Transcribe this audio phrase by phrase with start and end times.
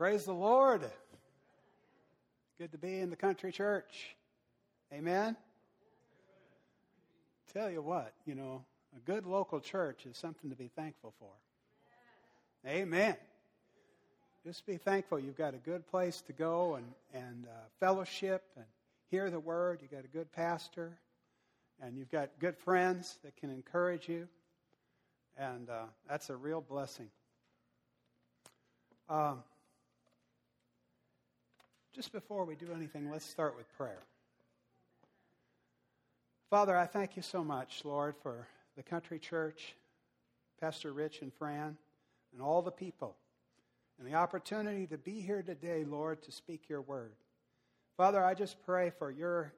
[0.00, 0.80] Praise the Lord.
[2.58, 4.16] Good to be in the country church.
[4.94, 5.36] Amen.
[7.52, 8.64] Tell you what, you know,
[8.96, 11.28] a good local church is something to be thankful for.
[12.66, 13.14] Amen.
[14.42, 18.64] Just be thankful you've got a good place to go and, and uh, fellowship and
[19.10, 19.80] hear the word.
[19.82, 20.96] You've got a good pastor
[21.82, 24.28] and you've got good friends that can encourage you.
[25.36, 27.10] And uh, that's a real blessing.
[29.10, 29.42] Um,
[32.00, 33.98] just before we do anything, let's start with prayer.
[36.48, 39.74] Father, I thank you so much, Lord, for the country church,
[40.62, 41.76] Pastor Rich and Fran,
[42.32, 43.16] and all the people,
[43.98, 47.12] and the opportunity to be here today, Lord, to speak your word.
[47.98, 49.52] Father, I just pray for your,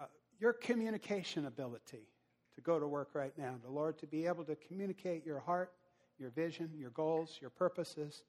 [0.00, 0.06] uh,
[0.40, 2.08] your communication ability
[2.56, 3.54] to go to work right now.
[3.64, 5.70] The Lord, to be able to communicate your heart,
[6.18, 8.24] your vision, your goals, your purposes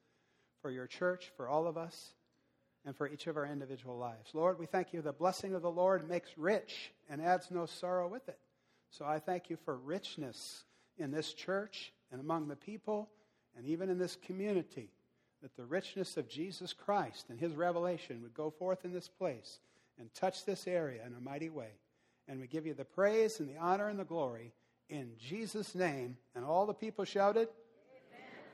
[0.62, 2.14] for your church, for all of us
[2.86, 4.30] and for each of our individual lives.
[4.34, 5.02] Lord, we thank you.
[5.02, 8.38] The blessing of the Lord makes rich and adds no sorrow with it.
[8.90, 10.64] So I thank you for richness
[10.98, 13.10] in this church and among the people
[13.58, 14.90] and even in this community,
[15.42, 19.60] that the richness of Jesus Christ and his revelation would go forth in this place
[20.00, 21.72] and touch this area in a mighty way.
[22.28, 24.54] And we give you the praise and the honor and the glory
[24.90, 26.18] in Jesus' name.
[26.36, 27.48] And all the people shouted,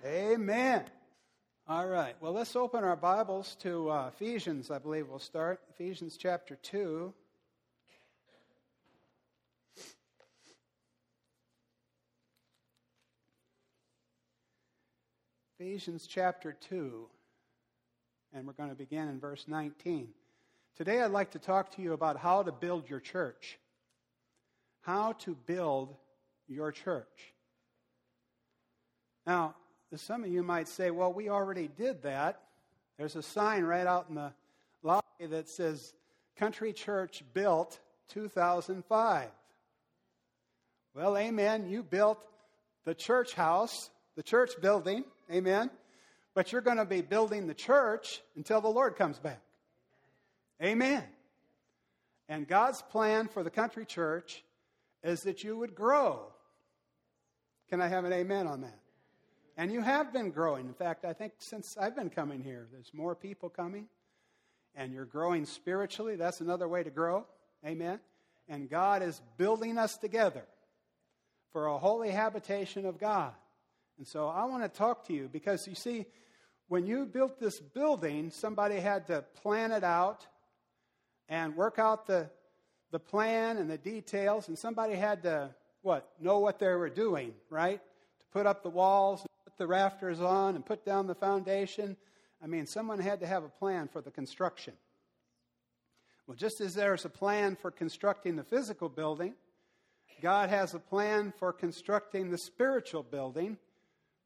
[0.06, 0.34] Amen.
[0.34, 1.01] Amen.
[1.68, 2.16] All right.
[2.20, 5.62] Well, let's open our Bibles to uh, Ephesians, I believe we'll start.
[5.70, 7.14] Ephesians chapter 2.
[15.60, 17.08] Ephesians chapter 2.
[18.34, 20.10] And we're going to begin in verse 19.
[20.76, 23.60] Today, I'd like to talk to you about how to build your church.
[24.82, 25.96] How to build
[26.48, 27.34] your church.
[29.28, 29.56] Now,
[30.00, 32.42] some of you might say, well, we already did that.
[32.98, 34.32] There's a sign right out in the
[34.84, 35.94] lobby that says
[36.38, 39.30] Country Church built 2005.
[40.94, 41.70] Well, amen.
[41.70, 42.26] You built
[42.86, 45.70] the church house, the church building, amen.
[46.34, 49.42] But you're going to be building the church until the Lord comes back.
[50.64, 51.04] Amen.
[52.30, 54.44] And God's plan for the country church
[55.04, 56.28] is that you would grow.
[57.70, 58.81] Can I have an amen on that?
[59.58, 60.68] And you have been growing.
[60.68, 63.88] In fact, I think since I've been coming here, there's more people coming.
[64.76, 66.16] And you're growing spiritually.
[66.16, 67.26] That's another way to grow.
[67.66, 68.00] Amen.
[68.48, 70.44] And God is building us together
[71.52, 73.34] for a holy habitation of God.
[73.98, 76.06] And so I want to talk to you because you see,
[76.70, 80.26] when you built this building, somebody had to plan it out
[81.28, 82.30] and work out the,
[82.92, 85.50] the plan and the details, and somebody had to,
[85.82, 87.82] what, know what they were doing, right?
[88.20, 89.26] To put up the walls
[89.58, 91.98] the rafters on and put down the foundation.
[92.44, 94.74] I mean, someone had to have a plan for the construction.
[96.28, 99.34] Well, just as there's a plan for constructing the physical building,
[100.22, 103.58] God has a plan for constructing the spiritual building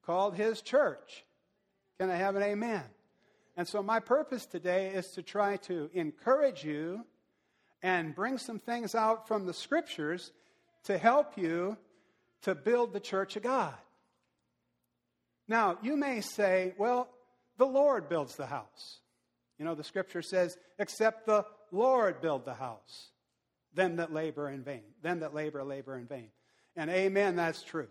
[0.05, 1.25] called His church.
[1.99, 2.83] Can I have an amen?
[3.57, 7.05] And so, my purpose today is to try to encourage you
[7.81, 10.31] and bring some things out from the scriptures
[10.83, 11.77] to help you
[12.41, 13.73] to build the church of God.
[15.47, 17.07] Now, you may say, well,
[17.57, 18.99] the Lord builds the house.
[19.57, 23.11] You know, the scripture says, except the Lord build the house,
[23.73, 24.83] them that labor in vain.
[25.01, 26.29] Them that labor, labor in vain.
[26.75, 27.87] And amen, that's true.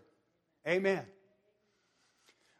[0.67, 1.05] Amen.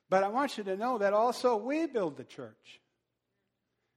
[0.10, 2.82] But I want you to know that also we build the church.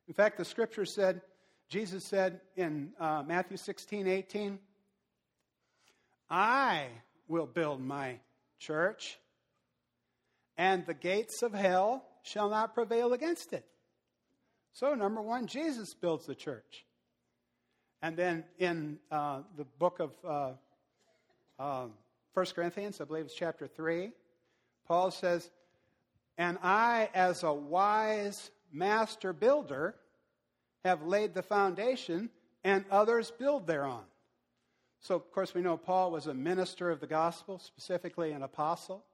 [0.08, 1.20] In fact, the scripture said,
[1.68, 4.58] Jesus said in uh, Matthew 16, 18,
[6.30, 6.86] I
[7.28, 8.18] will build my
[8.58, 9.18] church,
[10.58, 13.64] and the gates of hell shall not prevail against it.
[14.72, 16.84] So, number one, Jesus builds the church.
[18.02, 20.52] And then in uh, the book of uh,
[21.58, 21.86] uh,
[22.34, 24.10] 1 Corinthians, I believe it's chapter 3,
[24.86, 25.50] Paul says,
[26.36, 29.94] And I, as a wise master builder,
[30.84, 32.30] have laid the foundation,
[32.62, 34.04] and others build thereon.
[35.00, 39.04] So, of course, we know Paul was a minister of the gospel, specifically an apostle.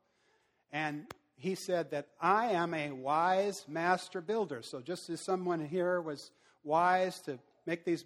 [0.72, 4.62] And he said that I am a wise master builder.
[4.62, 6.30] So just as someone here was
[6.62, 8.04] wise to make these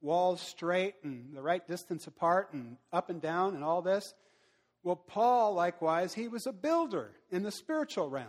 [0.00, 4.14] walls straight and the right distance apart and up and down and all this,
[4.82, 8.28] well, Paul, likewise, he was a builder in the spiritual realm.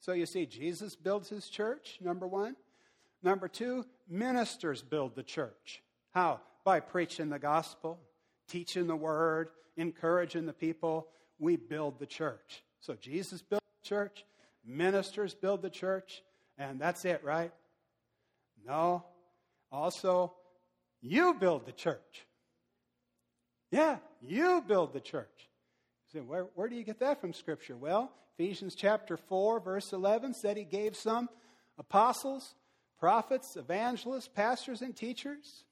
[0.00, 2.56] So you see, Jesus builds his church, number one.
[3.22, 5.80] Number two, ministers build the church.
[6.10, 6.40] How?
[6.64, 8.00] By preaching the gospel,
[8.48, 11.06] teaching the word, encouraging the people.
[11.38, 12.64] We build the church.
[12.80, 13.61] So Jesus built
[13.92, 14.24] church,
[14.64, 16.22] ministers build the church,
[16.56, 17.52] and that's it, right?
[18.66, 19.04] No.
[19.70, 20.32] Also,
[21.02, 22.26] you build the church.
[23.70, 25.50] Yeah, you build the church.
[26.10, 27.76] Say, where, where do you get that from Scripture?
[27.76, 31.28] Well, Ephesians chapter 4, verse 11 said he gave some
[31.78, 32.54] apostles,
[32.98, 35.64] prophets, evangelists, pastors, and teachers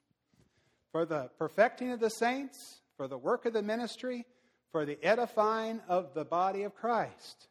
[0.93, 4.27] for the perfecting of the saints, for the work of the ministry,
[4.73, 7.49] for the edifying of the body of Christ.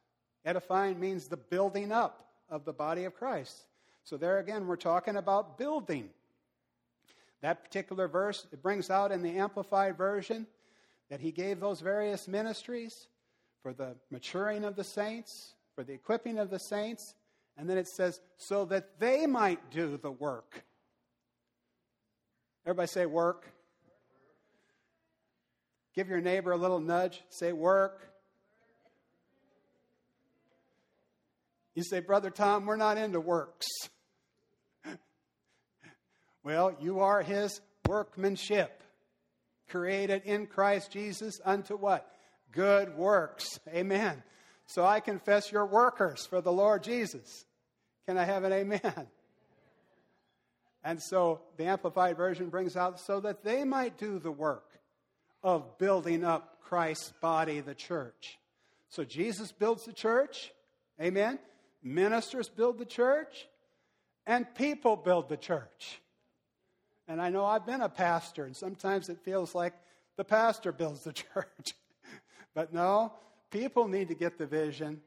[0.49, 3.55] Edifying means the building up of the body of Christ.
[4.03, 6.09] So, there again, we're talking about building.
[7.41, 10.47] That particular verse, it brings out in the Amplified Version
[11.11, 13.09] that he gave those various ministries
[13.61, 17.13] for the maturing of the saints, for the equipping of the saints,
[17.55, 20.63] and then it says, so that they might do the work.
[22.65, 23.51] Everybody say work.
[25.93, 27.21] Give your neighbor a little nudge.
[27.29, 28.01] Say work.
[31.79, 33.65] You say, Brother Tom, we're not into works.
[36.43, 38.83] well, you are his workmanship,
[39.69, 42.05] created in Christ Jesus unto what?
[42.51, 43.61] Good works.
[43.69, 44.21] Amen.
[44.65, 47.45] So I confess you're workers for the Lord Jesus.
[48.05, 48.81] Can I have an amen?
[50.83, 54.79] And so the Amplified Version brings out so that they might do the work
[55.43, 58.37] of building up Christ's body, the church.
[58.89, 60.51] So Jesus builds the church.
[61.01, 61.39] Amen
[61.83, 63.47] ministers build the church,
[64.25, 66.01] and people build the church.
[67.07, 69.73] And I know I've been a pastor, and sometimes it feels like
[70.15, 71.73] the pastor builds the church.
[72.53, 73.13] but no,
[73.49, 75.01] people need to get the vision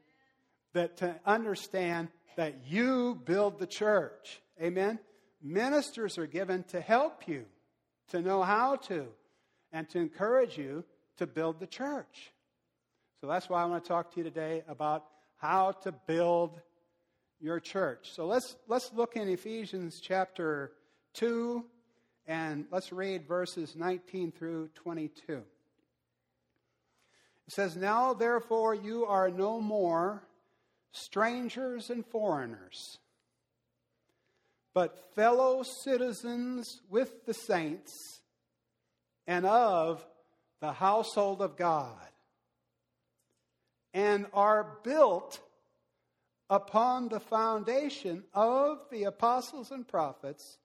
[0.73, 4.41] that to understand that you build the church.
[4.61, 4.99] Amen.
[5.41, 7.45] Ministers are given to help you,
[8.09, 9.05] to know how to,
[9.71, 10.83] and to encourage you
[11.17, 12.31] to build the church.
[13.21, 15.05] So that's why I want to talk to you today about
[15.43, 16.57] how to build
[17.41, 18.13] your church.
[18.13, 20.71] So let's, let's look in Ephesians chapter
[21.15, 21.65] 2
[22.25, 25.33] and let's read verses 19 through 22.
[25.33, 25.43] It
[27.49, 30.23] says, Now therefore you are no more
[30.93, 32.99] strangers and foreigners,
[34.73, 37.91] but fellow citizens with the saints
[39.27, 40.05] and of
[40.61, 42.12] the household of God
[43.93, 45.39] and are built
[46.49, 50.57] upon the foundation of the apostles and prophets,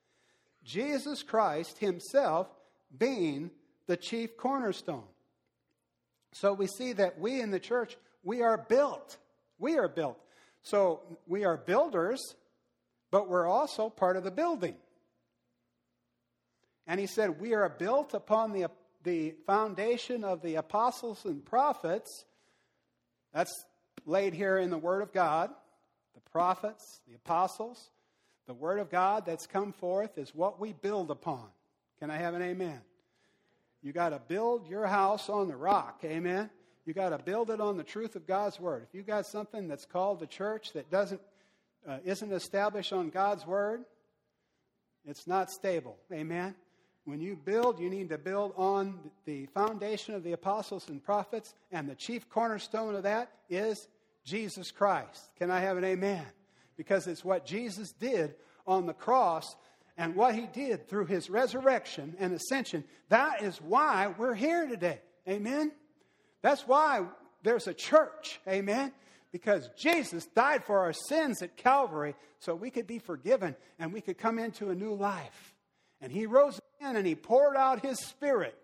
[0.64, 2.48] Jesus Christ Himself
[2.96, 3.50] being
[3.86, 5.04] the chief cornerstone.
[6.32, 9.16] So we see that we in the church, we are built.
[9.58, 10.18] We are built.
[10.62, 12.20] So we are builders,
[13.10, 14.76] but we're also part of the building.
[16.86, 18.70] And he said, We are built upon the,
[19.04, 22.24] the foundation of the apostles and prophets
[23.32, 23.64] that's
[24.06, 25.50] laid here in the Word of God.
[26.14, 27.90] The prophets, the apostles,
[28.46, 31.46] the Word of God that's come forth is what we build upon.
[32.00, 32.80] Can I have an amen?
[33.82, 36.00] You got to build your house on the rock.
[36.04, 36.50] Amen.
[36.84, 38.82] You got to build it on the truth of God's word.
[38.88, 41.20] If you got something that's called the church that doesn't
[41.86, 43.84] uh, isn't established on God's word,
[45.04, 45.96] it's not stable.
[46.12, 46.54] Amen.
[47.08, 51.54] When you build, you need to build on the foundation of the apostles and prophets,
[51.72, 53.88] and the chief cornerstone of that is
[54.26, 55.30] Jesus Christ.
[55.38, 56.26] Can I have an amen?
[56.76, 58.34] Because it's what Jesus did
[58.66, 59.56] on the cross
[59.96, 62.84] and what he did through his resurrection and ascension.
[63.08, 65.00] That is why we're here today.
[65.26, 65.72] Amen?
[66.42, 67.06] That's why
[67.42, 68.38] there's a church.
[68.46, 68.92] Amen?
[69.32, 74.02] Because Jesus died for our sins at Calvary so we could be forgiven and we
[74.02, 75.54] could come into a new life.
[76.02, 78.54] And he rose again and he poured out his spirit.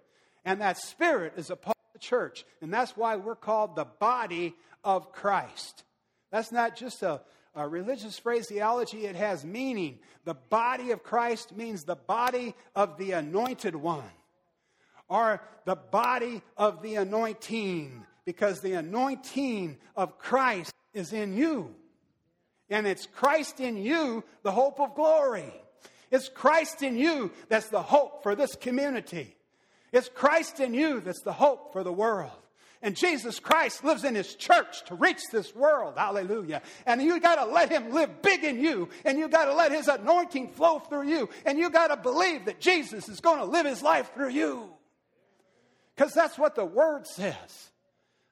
[0.44, 2.44] And that spirit is upon the church.
[2.60, 5.84] And that's why we're called the body of Christ.
[6.30, 7.22] That's not just a,
[7.54, 10.00] a religious phraseology, it has meaning.
[10.24, 14.02] The body of Christ means the body of the anointed one,
[15.08, 21.74] or the body of the anointing, because the anointing of Christ is in you.
[22.68, 25.52] And it's Christ in you, the hope of glory.
[26.14, 29.34] It's Christ in you that's the hope for this community.
[29.92, 32.30] It's Christ in you that's the hope for the world.
[32.82, 35.94] And Jesus Christ lives in his church to reach this world.
[35.96, 36.62] Hallelujah.
[36.86, 38.90] And you got to let him live big in you.
[39.04, 41.30] And you got to let his anointing flow through you.
[41.44, 44.70] And you got to believe that Jesus is going to live his life through you.
[45.96, 47.72] Because that's what the word says.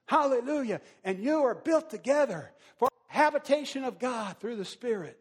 [0.07, 0.81] Hallelujah.
[1.03, 5.19] And you are built together for habitation of God through the Spirit.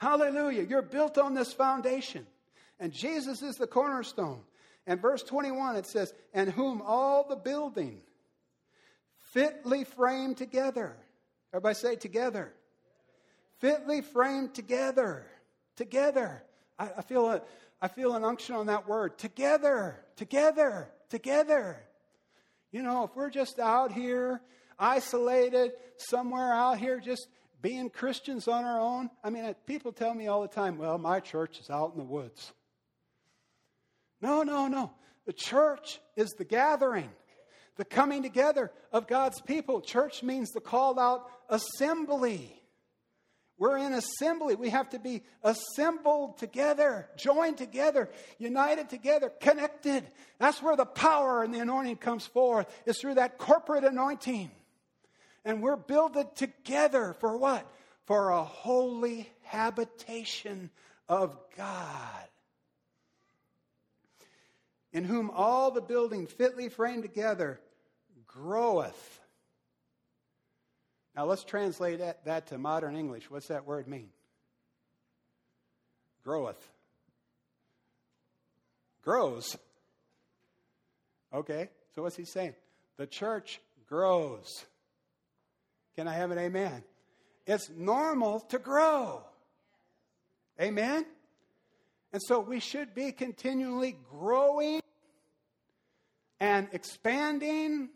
[0.00, 0.62] Hallelujah.
[0.62, 2.26] You're built on this foundation.
[2.78, 4.40] And Jesus is the cornerstone.
[4.86, 8.00] And verse 21, it says, And whom all the building
[9.20, 10.96] fitly framed together.
[11.52, 12.52] Everybody say together.
[13.58, 15.26] fitly framed together.
[15.76, 16.42] Together.
[16.78, 17.42] I, I, feel a,
[17.82, 19.18] I feel an unction on that word.
[19.18, 21.76] Together, together, together.
[22.72, 24.40] You know, if we're just out here,
[24.78, 27.28] isolated, somewhere out here, just
[27.62, 30.98] being Christians on our own, I mean, uh, people tell me all the time, well,
[30.98, 32.52] my church is out in the woods.
[34.20, 34.92] No, no, no.
[35.26, 37.10] The church is the gathering,
[37.76, 39.80] the coming together of God's people.
[39.80, 42.56] Church means the called out assembly.
[43.58, 44.54] We're in assembly.
[44.54, 50.10] We have to be assembled together, joined together, united together, connected.
[50.38, 52.66] That's where the power and the anointing comes forth.
[52.86, 54.50] It's through that corporate anointing.
[55.44, 57.66] And we're builded together for what?
[58.04, 60.70] For a holy habitation
[61.08, 62.28] of God.
[64.92, 67.60] In whom all the building fitly framed together
[68.26, 69.20] groweth
[71.16, 73.30] now let's translate that, that to modern English.
[73.30, 74.10] What's that word mean?
[76.24, 76.70] Groweth.
[79.02, 79.56] Grows.
[81.32, 82.54] Okay, so what's he saying?
[82.96, 84.64] The church grows.
[85.96, 86.82] Can I have an amen?
[87.46, 89.22] It's normal to grow.
[90.60, 91.06] Amen?
[92.12, 94.80] And so we should be continually growing
[96.38, 97.88] and expanding.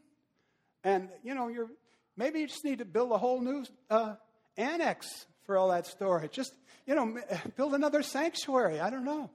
[0.82, 1.68] And, you know, you're
[2.16, 4.14] Maybe you just need to build a whole new uh,
[4.56, 6.32] annex for all that storage.
[6.32, 6.54] Just,
[6.86, 7.18] you know,
[7.56, 8.80] build another sanctuary.
[8.80, 9.30] I don't know.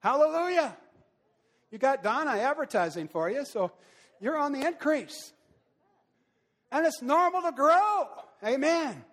[0.00, 0.76] Hallelujah.
[1.70, 3.72] You got Donna advertising for you, so
[4.20, 5.32] you're on the increase.
[6.72, 8.08] And it's normal to grow.
[8.44, 9.04] Amen.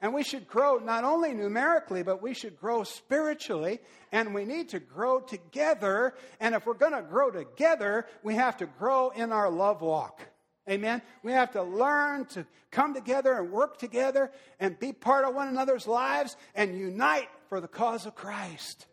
[0.00, 3.78] And we should grow not only numerically, but we should grow spiritually.
[4.10, 6.14] And we need to grow together.
[6.40, 10.20] And if we're going to grow together, we have to grow in our love walk.
[10.68, 11.02] Amen.
[11.22, 15.48] We have to learn to come together and work together and be part of one
[15.48, 18.86] another's lives and unite for the cause of Christ.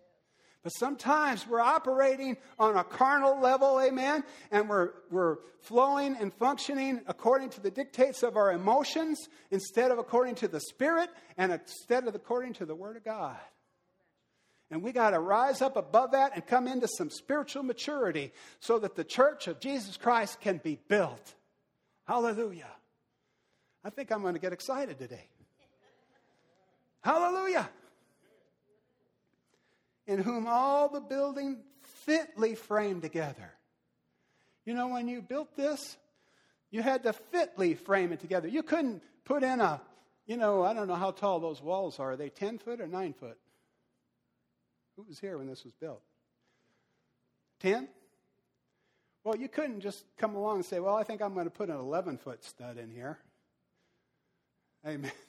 [0.69, 7.01] But sometimes we're operating on a carnal level, amen, and we're, we're flowing and functioning
[7.07, 9.17] according to the dictates of our emotions
[9.49, 11.09] instead of according to the Spirit
[11.39, 13.39] and instead of according to the Word of God.
[14.69, 18.77] And we got to rise up above that and come into some spiritual maturity so
[18.77, 21.33] that the church of Jesus Christ can be built.
[22.05, 22.69] Hallelujah.
[23.83, 25.29] I think I'm going to get excited today.
[27.01, 27.67] Hallelujah.
[30.09, 31.59] In whom all the building
[32.03, 33.53] fitly framed together.
[34.65, 35.97] You know, when you built this,
[36.71, 38.47] you had to fitly frame it together.
[38.47, 39.79] You couldn't put in a,
[40.25, 42.13] you know, I don't know how tall those walls are.
[42.13, 43.37] Are they 10 foot or 9 foot?
[44.95, 46.01] Who was here when this was built?
[47.59, 47.87] 10?
[49.23, 51.69] Well, you couldn't just come along and say, Well, I think I'm going to put
[51.69, 53.19] an 11 foot stud in here.
[54.87, 55.11] Amen.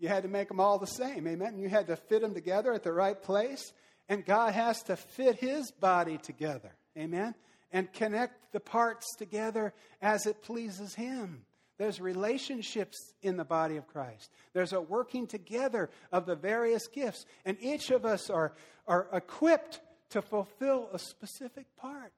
[0.00, 1.26] You had to make them all the same.
[1.26, 1.56] Amen.
[1.56, 3.72] You had to fit them together at the right place.
[4.08, 6.72] And God has to fit his body together.
[6.96, 7.34] Amen.
[7.72, 11.44] And connect the parts together as it pleases him.
[11.76, 14.30] There's relationships in the body of Christ.
[14.52, 17.26] There's a working together of the various gifts.
[17.44, 18.52] And each of us are,
[18.86, 19.80] are equipped
[20.10, 22.12] to fulfill a specific part.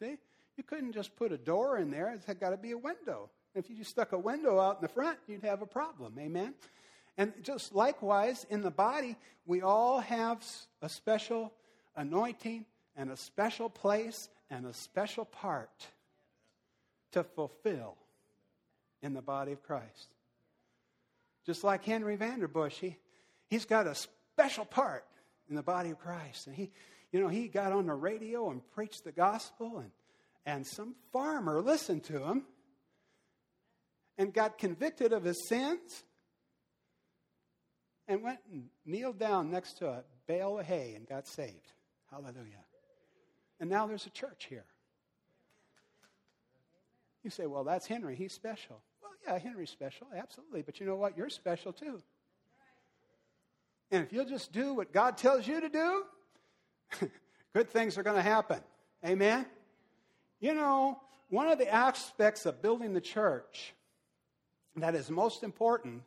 [0.00, 0.16] See?
[0.56, 3.30] You couldn't just put a door in there, it's got to be a window.
[3.54, 6.14] If you just stuck a window out in the front, you'd have a problem.
[6.18, 6.54] Amen?
[7.18, 9.16] And just likewise, in the body,
[9.46, 10.44] we all have
[10.80, 11.52] a special
[11.94, 12.64] anointing
[12.96, 15.88] and a special place and a special part
[17.12, 17.96] to fulfill
[19.02, 20.08] in the body of Christ.
[21.44, 22.96] Just like Henry Vanderbush, he,
[23.48, 25.04] he's got a special part
[25.50, 26.46] in the body of Christ.
[26.46, 26.70] And he,
[27.10, 29.90] you know, he got on the radio and preached the gospel, and,
[30.46, 32.44] and some farmer listened to him
[34.16, 36.04] and got convicted of his sins
[38.12, 41.72] and went and kneeled down next to a bale of hay and got saved.
[42.10, 42.62] Hallelujah.
[43.58, 44.64] And now there's a church here.
[47.24, 48.14] You say, well, that's Henry.
[48.14, 48.82] He's special.
[49.00, 50.08] Well, yeah, Henry's special.
[50.14, 50.60] Absolutely.
[50.62, 51.16] But you know what?
[51.16, 52.00] You're special too.
[53.90, 56.04] And if you'll just do what God tells you to do,
[57.54, 58.60] good things are going to happen.
[59.06, 59.46] Amen?
[60.40, 61.00] You know,
[61.30, 63.74] one of the aspects of building the church
[64.76, 66.02] that is most important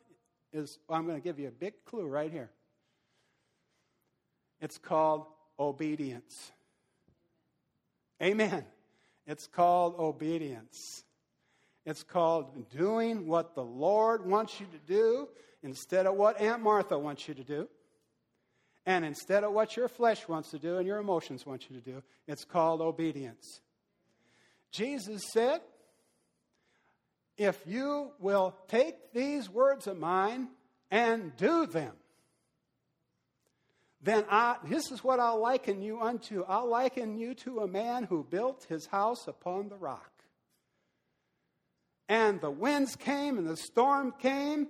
[0.56, 2.50] is I'm going to give you a big clue right here.
[4.60, 5.26] It's called
[5.58, 6.52] obedience.
[8.22, 8.64] Amen.
[9.26, 11.04] It's called obedience.
[11.84, 15.28] It's called doing what the Lord wants you to do
[15.62, 17.68] instead of what Aunt Martha wants you to do.
[18.86, 21.82] And instead of what your flesh wants to do and your emotions want you to
[21.82, 23.60] do, it's called obedience.
[24.70, 25.60] Jesus said,
[27.36, 30.48] If you will take these words of mine
[30.90, 31.92] and do them,
[34.00, 36.44] then I, this is what I'll liken you unto.
[36.46, 40.12] I'll liken you to a man who built his house upon the rock.
[42.08, 44.68] And the winds came and the storm came,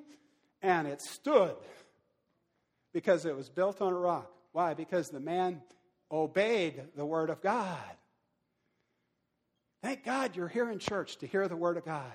[0.63, 1.57] and it stood
[2.95, 4.33] because it was built on a rock.
[4.53, 4.73] Why?
[4.73, 5.61] Because the man
[6.11, 7.79] obeyed the word of God.
[9.83, 12.13] Thank God you're here in church to hear the word of God.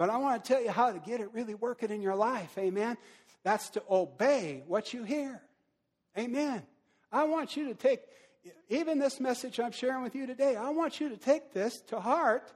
[0.00, 2.56] But I want to tell you how to get it really working in your life.
[2.56, 2.96] Amen.
[3.42, 5.42] That's to obey what you hear.
[6.16, 6.62] Amen.
[7.12, 8.00] I want you to take,
[8.70, 12.00] even this message I'm sharing with you today, I want you to take this to
[12.00, 12.50] heart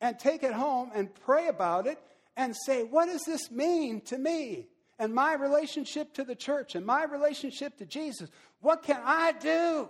[0.00, 1.98] and take it home and pray about it
[2.34, 4.66] and say, what does this mean to me
[4.98, 8.30] and my relationship to the church and my relationship to Jesus?
[8.62, 9.86] What can I do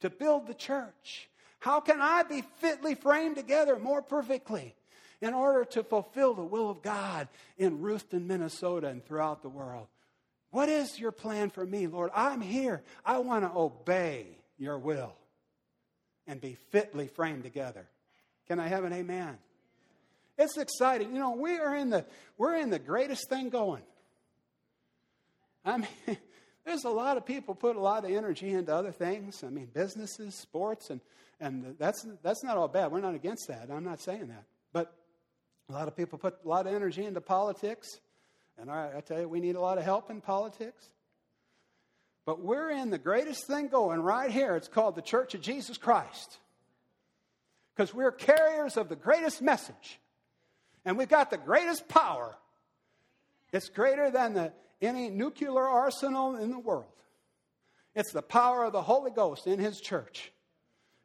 [0.00, 1.28] to build the church?
[1.58, 4.74] How can I be fitly framed together more perfectly
[5.20, 9.86] in order to fulfill the will of God in Ruthton, Minnesota, and throughout the world?
[10.50, 12.10] What is your plan for me, Lord?
[12.14, 12.82] I'm here.
[13.04, 14.26] I want to obey
[14.58, 15.14] your will
[16.26, 17.86] and be fitly framed together.
[18.48, 19.38] Can I have an amen?
[20.38, 21.12] It's exciting.
[21.12, 22.04] You know, we are in the
[22.38, 23.82] we're in the greatest thing going.
[25.64, 25.88] I mean,
[26.64, 29.44] there's a lot of people put a lot of energy into other things.
[29.44, 31.00] I mean, businesses, sports, and
[31.40, 32.90] and that's that's not all bad.
[32.90, 33.68] We're not against that.
[33.70, 34.44] I'm not saying that.
[34.72, 34.94] But
[35.70, 38.00] a lot of people put a lot of energy into politics
[38.60, 40.84] and I, I tell you, we need a lot of help in politics.
[42.26, 44.54] But we're in the greatest thing going right here.
[44.54, 46.38] It's called the Church of Jesus Christ.
[47.74, 49.98] Because we're carriers of the greatest message.
[50.84, 52.36] And we've got the greatest power.
[53.52, 56.84] It's greater than the, any nuclear arsenal in the world.
[57.94, 60.30] It's the power of the Holy Ghost in His church.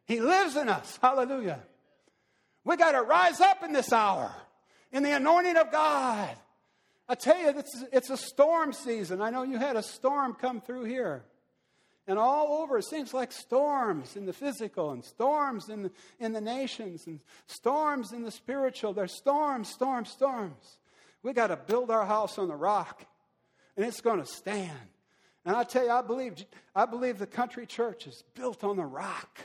[0.06, 1.00] He lives in us.
[1.02, 1.62] Hallelujah.
[2.66, 4.36] We got to rise up in this hour
[4.96, 6.34] in the anointing of God.
[7.10, 9.22] I tell you, it's, it's a storm season.
[9.22, 11.26] I know you had a storm come through here.
[12.08, 16.32] And all over, it seems like storms in the physical and storms in the, in
[16.32, 18.94] the nations and storms in the spiritual.
[18.94, 20.78] There's storms, storms, storms.
[21.24, 23.06] We got to build our house on the rock,
[23.76, 24.72] and it's going to stand.
[25.44, 28.86] And I tell you, I believe, I believe the country church is built on the
[28.86, 29.42] rock.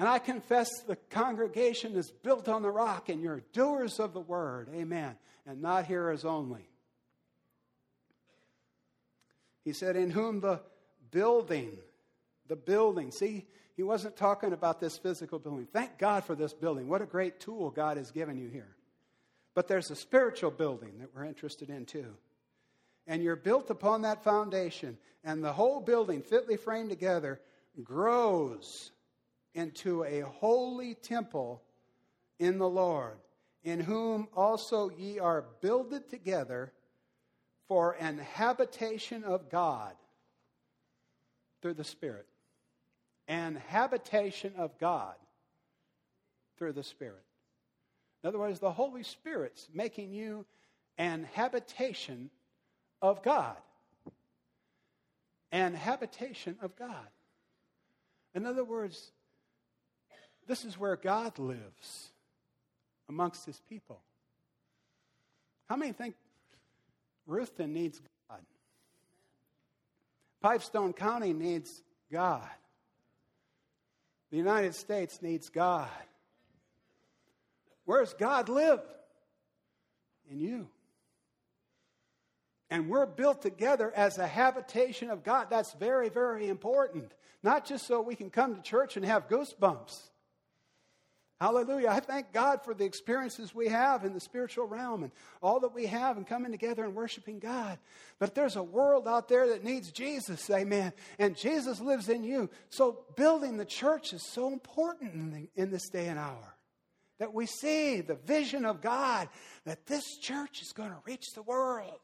[0.00, 4.20] And I confess the congregation is built on the rock, and you're doers of the
[4.20, 4.70] word.
[4.74, 5.14] Amen
[5.46, 6.66] and not hearers only.
[9.64, 10.60] He said, In whom the
[11.10, 11.76] building,
[12.46, 15.66] the building, see, he wasn't talking about this physical building.
[15.72, 16.88] Thank God for this building.
[16.88, 18.76] What a great tool God has given you here.
[19.54, 22.14] But there's a spiritual building that we're interested in too.
[23.06, 27.40] And you're built upon that foundation, and the whole building, fitly framed together,
[27.82, 28.92] grows
[29.54, 31.62] into a holy temple
[32.38, 33.18] in the Lord
[33.62, 36.72] in whom also ye are builded together
[37.68, 39.94] for an habitation of God
[41.60, 42.26] through the Spirit.
[43.28, 45.14] An habitation of God
[46.56, 47.22] through the Spirit.
[48.22, 50.46] In other words, the Holy Spirit's making you
[50.98, 52.30] an habitation
[53.00, 53.56] of God.
[55.52, 57.08] An habitation of God.
[58.34, 59.12] In other words,
[60.50, 62.08] this is where God lives
[63.08, 64.00] amongst his people.
[65.68, 66.16] How many think
[67.24, 68.40] Ruthton needs God?
[70.42, 72.48] Pipestone County needs God.
[74.32, 75.88] The United States needs God.
[77.84, 78.80] Where does God live?
[80.32, 80.68] In you.
[82.70, 85.46] And we're built together as a habitation of God.
[85.48, 87.12] That's very, very important.
[87.40, 90.09] Not just so we can come to church and have goosebumps.
[91.40, 91.88] Hallelujah.
[91.88, 95.74] I thank God for the experiences we have in the spiritual realm and all that
[95.74, 97.78] we have in coming together and worshiping God.
[98.18, 100.92] But there's a world out there that needs Jesus, amen.
[101.18, 102.50] And Jesus lives in you.
[102.68, 106.56] So building the church is so important in, the, in this day and hour.
[107.20, 109.28] That we see the vision of God
[109.64, 112.00] that this church is going to reach the world.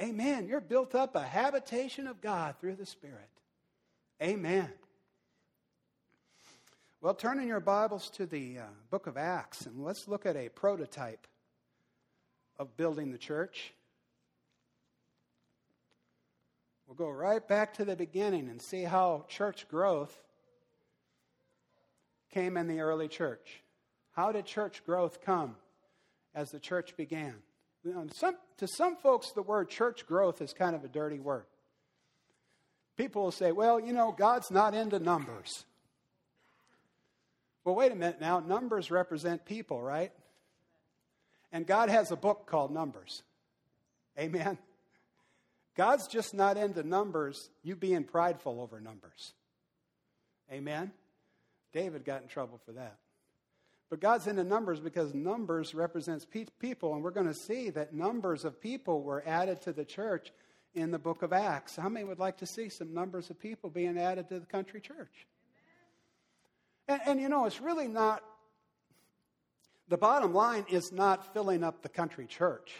[0.00, 0.48] Amen.
[0.48, 3.30] You're built up a habitation of God through the Spirit.
[4.20, 4.72] Amen.
[7.04, 10.36] Well, turn in your Bibles to the uh, book of Acts and let's look at
[10.36, 11.26] a prototype
[12.58, 13.74] of building the church.
[16.86, 20.18] We'll go right back to the beginning and see how church growth
[22.32, 23.60] came in the early church.
[24.12, 25.56] How did church growth come
[26.34, 27.34] as the church began?
[28.14, 31.44] Some, to some folks, the word church growth is kind of a dirty word.
[32.96, 35.66] People will say, well, you know, God's not into numbers.
[37.64, 38.40] Well, wait a minute now.
[38.40, 40.12] Numbers represent people, right?
[41.50, 43.22] And God has a book called Numbers.
[44.18, 44.58] Amen.
[45.76, 49.32] God's just not into numbers, you being prideful over numbers.
[50.52, 50.92] Amen.
[51.72, 52.96] David got in trouble for that.
[53.90, 57.92] But God's into numbers because numbers represents pe- people, and we're going to see that
[57.92, 60.32] numbers of people were added to the church
[60.74, 61.76] in the book of Acts.
[61.76, 64.80] How many would like to see some numbers of people being added to the country
[64.80, 65.26] church?
[66.88, 68.22] And, and you know, it's really not,
[69.88, 72.72] the bottom line is not filling up the country church.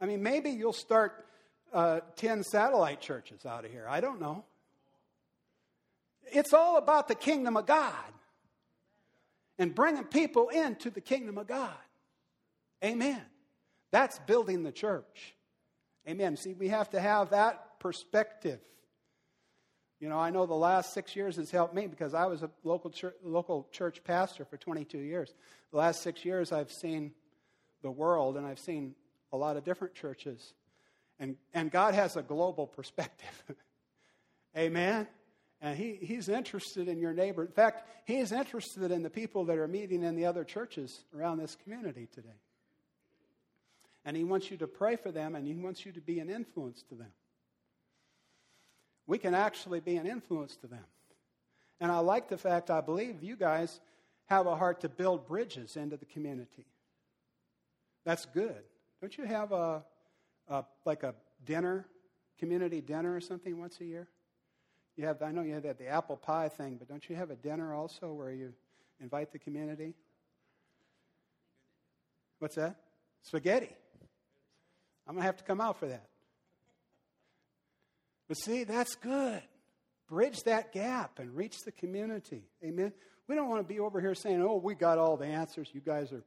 [0.00, 1.26] I mean, maybe you'll start
[1.72, 3.86] uh, 10 satellite churches out of here.
[3.88, 4.44] I don't know.
[6.30, 7.94] It's all about the kingdom of God
[9.58, 11.70] and bringing people into the kingdom of God.
[12.84, 13.20] Amen.
[13.90, 15.34] That's building the church.
[16.08, 16.36] Amen.
[16.36, 18.60] See, we have to have that perspective.
[20.00, 22.50] You know, I know the last six years has helped me because I was a
[22.62, 25.34] local church, local church pastor for 22 years.
[25.72, 27.12] The last six years, I've seen
[27.82, 28.94] the world and I've seen
[29.32, 30.54] a lot of different churches.
[31.18, 33.56] And, and God has a global perspective.
[34.56, 35.08] Amen.
[35.60, 37.44] And he, he's interested in your neighbor.
[37.44, 41.38] In fact, he's interested in the people that are meeting in the other churches around
[41.38, 42.28] this community today.
[44.04, 46.30] And he wants you to pray for them and he wants you to be an
[46.30, 47.10] influence to them.
[49.08, 50.84] We can actually be an influence to them.
[51.80, 53.80] And I like the fact I believe you guys
[54.26, 56.66] have a heart to build bridges into the community.
[58.04, 58.62] That's good.
[59.00, 59.82] Don't you have a,
[60.48, 61.86] a like a dinner,
[62.38, 64.08] community dinner or something once a year?
[64.96, 67.36] You have, I know you have the apple pie thing, but don't you have a
[67.36, 68.52] dinner also where you
[69.00, 69.94] invite the community?
[72.40, 72.76] What's that?
[73.22, 73.70] Spaghetti.
[75.06, 76.08] I'm going to have to come out for that.
[78.28, 79.42] But see, that's good.
[80.08, 82.42] Bridge that gap and reach the community.
[82.64, 82.92] Amen.
[83.26, 85.68] We don't want to be over here saying, oh, we got all the answers.
[85.72, 86.22] You guys are,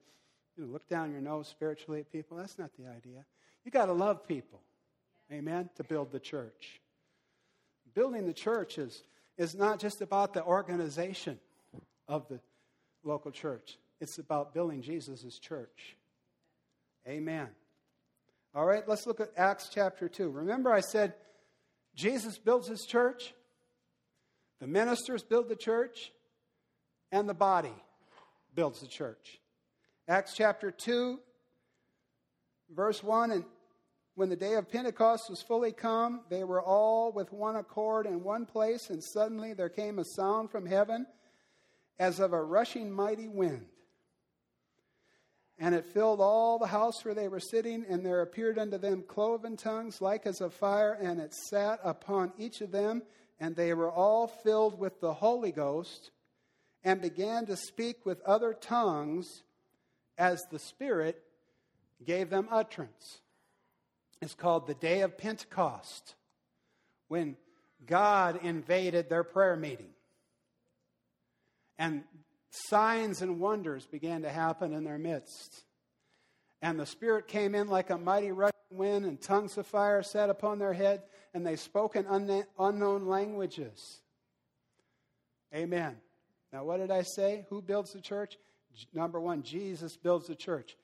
[0.58, 2.38] you know, look down your nose spiritually at people.
[2.38, 3.26] That's not the idea.
[3.64, 4.62] You got to love people.
[5.32, 5.70] Amen.
[5.78, 6.82] To build the church
[7.94, 9.04] building the church is,
[9.38, 11.40] is not just about the organization
[12.08, 12.40] of the
[13.04, 15.96] local church, it's about building Jesus' church.
[17.08, 17.48] Amen.
[18.54, 20.30] All right, let's look at Acts chapter 2.
[20.30, 21.14] Remember, I said
[21.96, 23.34] Jesus builds his church,
[24.60, 26.12] the ministers build the church,
[27.12, 27.74] and the body
[28.56, 29.40] builds the church.
[30.08, 31.20] Acts chapter 2,
[32.70, 33.46] verse 1 and
[34.16, 38.24] when the day of Pentecost was fully come, they were all with one accord in
[38.24, 41.06] one place, and suddenly there came a sound from heaven
[41.98, 43.66] as of a rushing mighty wind.
[45.62, 49.04] And it filled all the house where they were sitting, and there appeared unto them
[49.08, 53.04] cloven tongues like as of fire, and it sat upon each of them,
[53.39, 56.10] and they were all filled with the Holy Ghost,
[56.84, 59.43] and began to speak with other tongues
[60.17, 61.21] as the Spirit
[62.04, 63.19] gave them utterance
[64.19, 66.15] It's called the Day of Pentecost,
[67.08, 67.38] when
[67.86, 69.93] God invaded their prayer meeting.
[71.78, 72.04] And
[72.52, 75.64] signs and wonders began to happen in their midst.
[76.62, 80.30] And the Spirit came in like a mighty rushing wind, and tongues of fire sat
[80.30, 81.02] upon their head,
[81.34, 82.06] and they spoke in
[82.60, 84.02] unknown languages.
[85.54, 85.98] Amen.
[86.54, 87.46] Now, what did I say?
[87.50, 88.38] Who builds the church?
[88.94, 90.78] Number one, Jesus builds the church.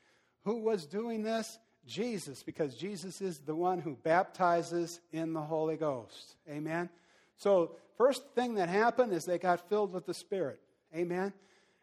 [0.43, 1.59] Who was doing this?
[1.85, 6.35] Jesus because Jesus is the one who baptizes in the Holy Ghost.
[6.49, 6.89] Amen.
[7.37, 10.59] So, first thing that happened is they got filled with the Spirit.
[10.93, 11.33] Amen.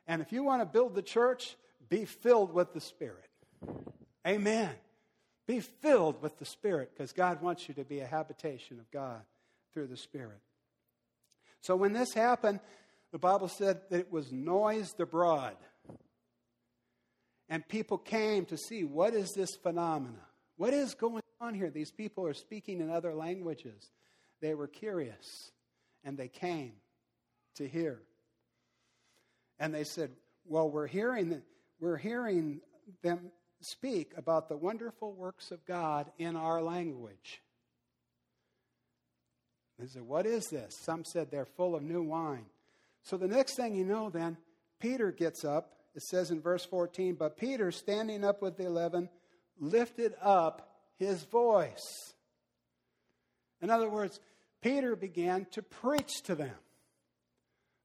[0.06, 1.56] And if you want to build the church,
[1.88, 3.28] be filled with the Spirit.
[4.26, 4.70] Amen.
[5.46, 9.22] Be filled with the Spirit because God wants you to be a habitation of God
[9.72, 10.40] through the Spirit.
[11.60, 12.60] So, when this happened,
[13.12, 15.56] the Bible said that it was noised abroad.
[17.48, 20.26] And people came to see what is this phenomena?
[20.56, 21.70] What is going on here?
[21.70, 23.90] These people are speaking in other languages.
[24.40, 25.52] They were curious
[26.02, 26.72] and they came
[27.56, 28.00] to hear.
[29.58, 30.10] And they said,
[30.46, 31.42] Well, we're hearing,
[31.80, 32.60] we're hearing
[33.02, 37.40] them speak about the wonderful works of God in our language.
[39.78, 40.76] They said, What is this?
[40.80, 42.46] Some said they're full of new wine.
[43.02, 44.36] So the next thing you know, then,
[44.80, 49.08] Peter gets up it says in verse 14, But Peter, standing up with the eleven,
[49.58, 52.14] lifted up his voice.
[53.62, 54.20] In other words,
[54.60, 56.56] Peter began to preach to them.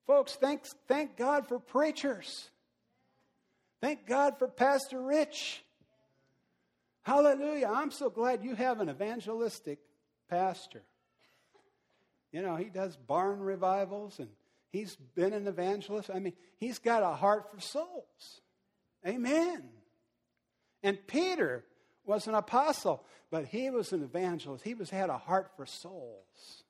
[0.09, 2.49] Folks, thanks, thank God for preachers.
[3.79, 5.63] Thank God for Pastor Rich.
[7.03, 7.69] Hallelujah.
[7.71, 9.77] I'm so glad you have an evangelistic
[10.27, 10.81] pastor.
[12.31, 14.29] You know, he does barn revivals and
[14.71, 16.09] He's been an evangelist.
[16.11, 18.41] I mean, he's got a heart for souls.
[19.05, 19.63] Amen.
[20.81, 21.65] And Peter
[22.03, 24.63] was an apostle, but he was an evangelist.
[24.63, 26.63] He was had a heart for souls.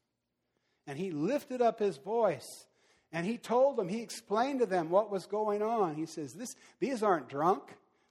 [0.86, 2.65] And he lifted up his voice
[3.12, 5.95] and he told them, he explained to them what was going on.
[5.95, 7.63] He says, this, These aren't drunk,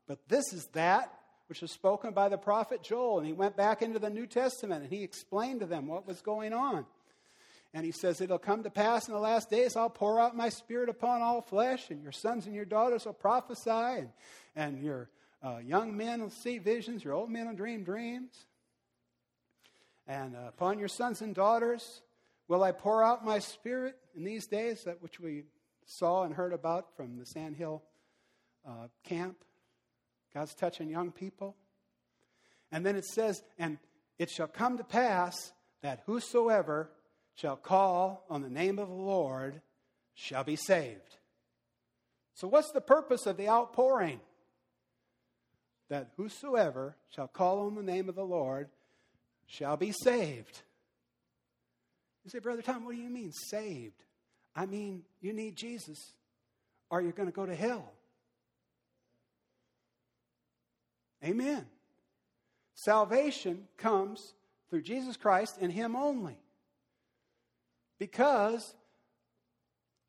[0.06, 1.12] but this is that
[1.48, 3.18] which was spoken by the prophet Joel.
[3.18, 6.20] And he went back into the New Testament and he explained to them what was
[6.20, 6.84] going on.
[7.74, 10.48] And he says, It'll come to pass in the last days, I'll pour out my
[10.48, 14.08] spirit upon all flesh, and your sons and your daughters will prophesy, and,
[14.56, 15.11] and your
[15.42, 18.46] uh, young men will see visions, your old men will dream dreams.
[20.06, 22.00] And uh, upon your sons and daughters
[22.48, 25.44] will I pour out my spirit in these days, that which we
[25.87, 27.85] saw and heard about from the Sandhill
[28.66, 29.37] uh, camp.
[30.35, 31.54] God's touching young people.
[32.72, 33.78] And then it says, And
[34.18, 35.52] it shall come to pass
[35.83, 36.90] that whosoever
[37.37, 39.62] shall call on the name of the Lord
[40.14, 41.16] shall be saved.
[42.35, 44.20] So, what's the purpose of the outpouring?
[45.90, 48.68] That whosoever shall call on the name of the Lord
[49.46, 50.62] shall be saved.
[52.24, 54.02] You say, Brother Tom, what do you mean saved?
[54.59, 56.11] I mean, you need Jesus
[56.90, 57.92] or you're going to go to hell.
[61.25, 61.64] Amen.
[62.75, 64.35] Salvation comes
[64.68, 66.37] through Jesus Christ and Him only
[68.01, 68.75] because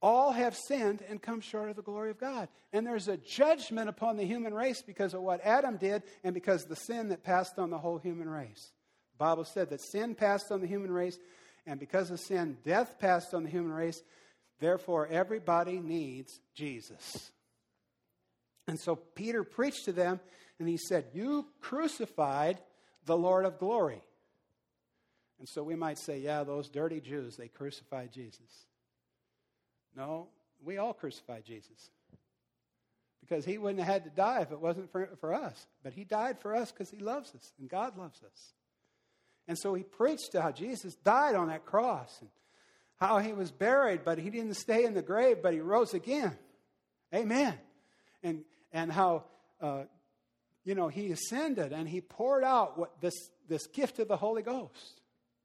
[0.01, 2.47] all have sinned and come short of the glory of God.
[2.73, 6.65] And there's a judgment upon the human race because of what Adam did and because
[6.65, 8.71] the sin that passed on the whole human race.
[9.13, 11.19] The Bible said that sin passed on the human race,
[11.67, 14.01] and because of sin, death passed on the human race.
[14.59, 17.31] Therefore, everybody needs Jesus.
[18.67, 20.19] And so Peter preached to them,
[20.59, 22.59] and he said, You crucified
[23.05, 24.03] the Lord of glory.
[25.39, 28.67] And so we might say, yeah, those dirty Jews, they crucified Jesus.
[29.95, 30.27] No,
[30.63, 31.89] we all crucified Jesus.
[33.21, 35.67] Because he wouldn't have had to die if it wasn't for, for us.
[35.81, 38.53] But he died for us because he loves us and God loves us.
[39.47, 42.29] And so he preached how Jesus died on that cross and
[42.99, 46.37] how he was buried, but he didn't stay in the grave, but he rose again.
[47.13, 47.53] Amen.
[48.23, 49.23] And, and how,
[49.61, 49.83] uh,
[50.65, 53.15] you know, he ascended and he poured out what this,
[53.47, 55.01] this gift of the Holy Ghost.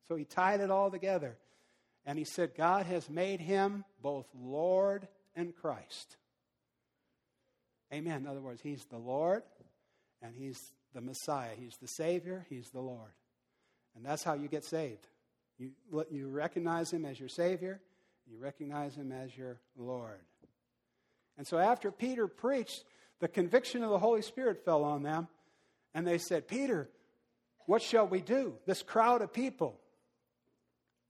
[0.08, 1.36] So he tied it all together.
[2.04, 6.16] And he said, God has made him both Lord and Christ.
[7.92, 8.22] Amen.
[8.22, 9.42] In other words, he's the Lord
[10.20, 10.60] and he's
[10.92, 11.52] the Messiah.
[11.56, 13.12] He's the Savior, he's the Lord.
[13.96, 15.06] And that's how you get saved.
[15.58, 15.70] You,
[16.10, 17.80] you recognize him as your Savior,
[18.30, 20.20] you recognize him as your Lord.
[21.36, 22.84] And so after Peter preached,
[23.20, 25.28] the conviction of the Holy Spirit fell on them,
[25.94, 26.88] and they said, Peter,
[27.66, 28.54] what shall we do?
[28.66, 29.78] This crowd of people.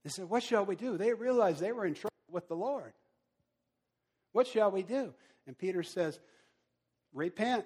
[0.03, 0.97] They said, What shall we do?
[0.97, 2.93] They realized they were in trouble with the Lord.
[4.31, 5.13] What shall we do?
[5.47, 6.19] And Peter says,
[7.13, 7.65] Repent.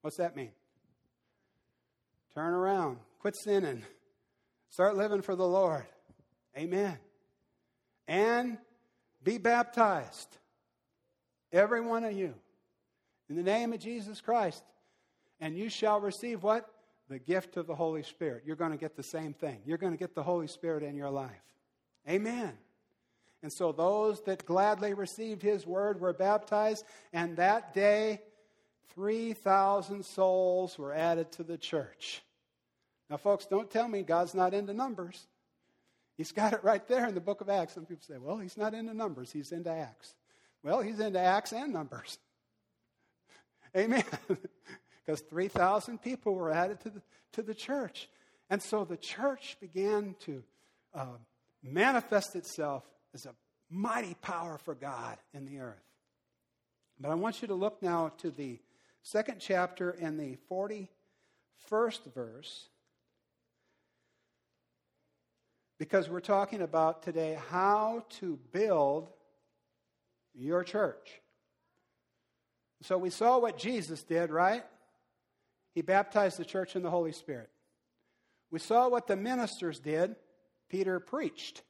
[0.00, 0.52] What's that mean?
[2.34, 3.82] Turn around, quit sinning,
[4.70, 5.84] start living for the Lord.
[6.56, 6.98] Amen.
[8.08, 8.58] And
[9.22, 10.28] be baptized,
[11.52, 12.34] every one of you,
[13.28, 14.64] in the name of Jesus Christ.
[15.40, 16.68] And you shall receive what?
[17.10, 18.44] the gift of the Holy Spirit.
[18.46, 19.58] You're going to get the same thing.
[19.66, 21.30] You're going to get the Holy Spirit in your life.
[22.08, 22.52] Amen.
[23.42, 28.20] And so those that gladly received his word were baptized, and that day
[28.94, 32.22] 3,000 souls were added to the church.
[33.10, 35.26] Now, folks, don't tell me God's not into numbers.
[36.16, 37.74] He's got it right there in the book of Acts.
[37.74, 40.14] Some people say, well, he's not into numbers, he's into Acts.
[40.62, 42.18] Well, he's into Acts and numbers.
[43.76, 44.04] Amen.
[45.04, 48.08] because 3,000 people were added to the, to the church.
[48.48, 50.42] And so the church began to
[50.94, 51.16] uh,
[51.62, 53.34] manifest itself as a
[53.68, 55.82] mighty power for God in the earth.
[57.00, 58.60] But I want you to look now to the
[59.02, 62.68] second chapter and the 41st verse.
[65.80, 69.08] Because we're talking about today how to build
[70.34, 71.22] your church.
[72.82, 74.62] So we saw what Jesus did, right?
[75.74, 77.48] He baptized the church in the Holy Spirit.
[78.50, 80.16] We saw what the ministers did.
[80.68, 81.62] Peter preached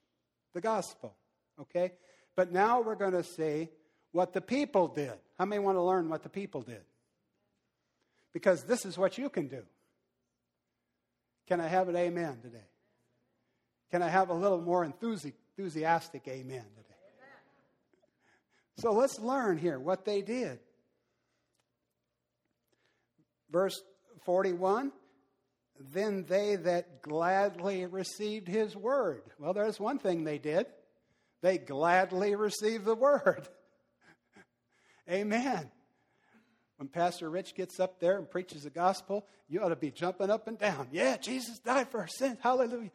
[0.55, 1.15] the gospel.
[1.61, 1.93] Okay?
[2.35, 3.69] But now we're going to see
[4.11, 5.13] what the people did.
[5.39, 6.83] How many want to learn what the people did?
[8.33, 9.63] Because this is what you can do.
[11.47, 12.67] Can I have an amen today?
[13.91, 16.91] Can I have a little more enthusiastic amen today?
[18.77, 20.59] So let's learn here what they did.
[23.51, 23.83] Verse
[24.25, 24.93] 41
[25.93, 29.23] Then they that gladly received his word.
[29.39, 30.67] Well, there's one thing they did
[31.43, 33.49] they gladly received the word.
[35.11, 35.71] Amen.
[36.77, 40.31] When Pastor Rich gets up there and preaches the gospel, you ought to be jumping
[40.31, 40.89] up and down.
[40.93, 42.39] Yeah, Jesus died for our sins.
[42.43, 42.91] Hallelujah.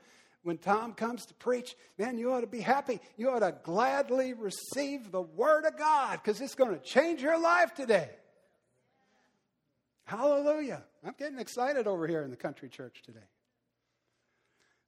[0.46, 3.00] When Tom comes to preach, man, you ought to be happy.
[3.18, 7.42] You ought to gladly receive the word of God because it's going to change your
[7.42, 8.12] life today.
[10.04, 10.84] Hallelujah.
[11.04, 13.26] I'm getting excited over here in the country church today.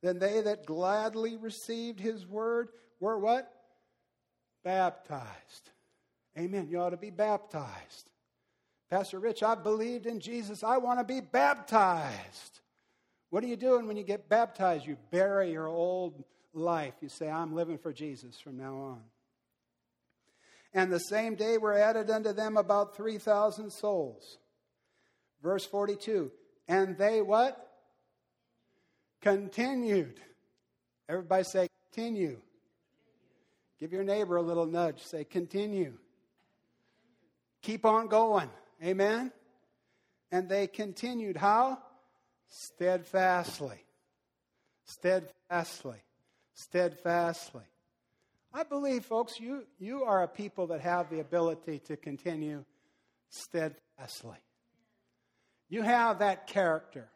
[0.04, 3.52] Then they that gladly received his word were what?
[4.63, 5.72] Baptized.
[6.38, 6.67] Amen.
[6.70, 8.12] You ought to be baptized.
[8.91, 10.63] Pastor Rich, I believed in Jesus.
[10.63, 12.60] I want to be baptized.
[13.30, 14.86] What are you doing when you get baptized?
[14.86, 16.94] You bury your old life.
[17.02, 19.02] You say, I'm living for Jesus from now on.
[20.74, 24.38] And the same day were added unto them about 3,000 souls.
[25.42, 26.32] Verse 42.
[26.68, 27.63] And they what?
[29.22, 30.20] Continued.
[31.10, 32.40] Everybody say, continue.
[33.80, 35.02] Give your neighbor a little nudge.
[35.04, 35.94] Say, continue.
[37.62, 38.50] Keep on going.
[38.84, 39.32] Amen?
[40.32, 41.80] And they continued how?
[42.48, 43.84] Steadfastly.
[44.86, 45.98] Steadfastly.
[46.54, 47.64] Steadfastly.
[48.54, 52.64] I believe, folks, you, you are a people that have the ability to continue
[53.30, 54.38] steadfastly.
[55.70, 57.10] You have that character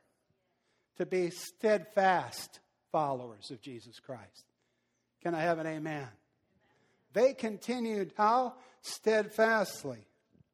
[0.97, 2.59] to be steadfast
[2.91, 4.45] followers of Jesus Christ.
[5.23, 6.07] Can I have an amen?
[7.13, 8.53] They continued how?
[8.81, 10.05] Steadfastly.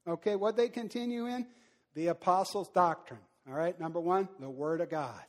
[0.08, 1.48] Okay, what they continue in?
[1.96, 3.20] The apostles' doctrine.
[3.48, 5.22] All right, number one, the Word of God.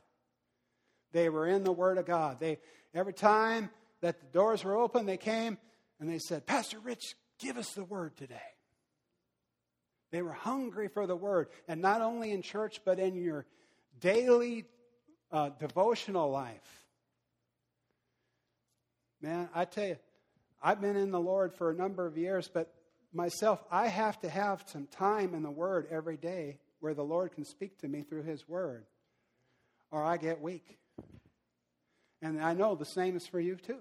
[1.13, 2.41] They were in the Word of God.
[2.41, 2.59] They
[2.93, 5.57] every time that the doors were open, they came
[6.01, 8.37] and they said, Pastor Rich, give us the Word today.
[10.11, 13.47] They were hungry for the Word, and not only in church, but in your
[14.01, 14.65] daily
[15.31, 16.85] uh, devotional life.
[19.21, 19.97] Man, I tell you,
[20.63, 22.73] I've been in the Lord for a number of years, but
[23.13, 27.33] myself, I have to have some time in the Word every day where the Lord
[27.33, 28.85] can speak to me through His Word,
[29.91, 30.79] or I get weak.
[32.21, 33.81] And I know the same is for you too.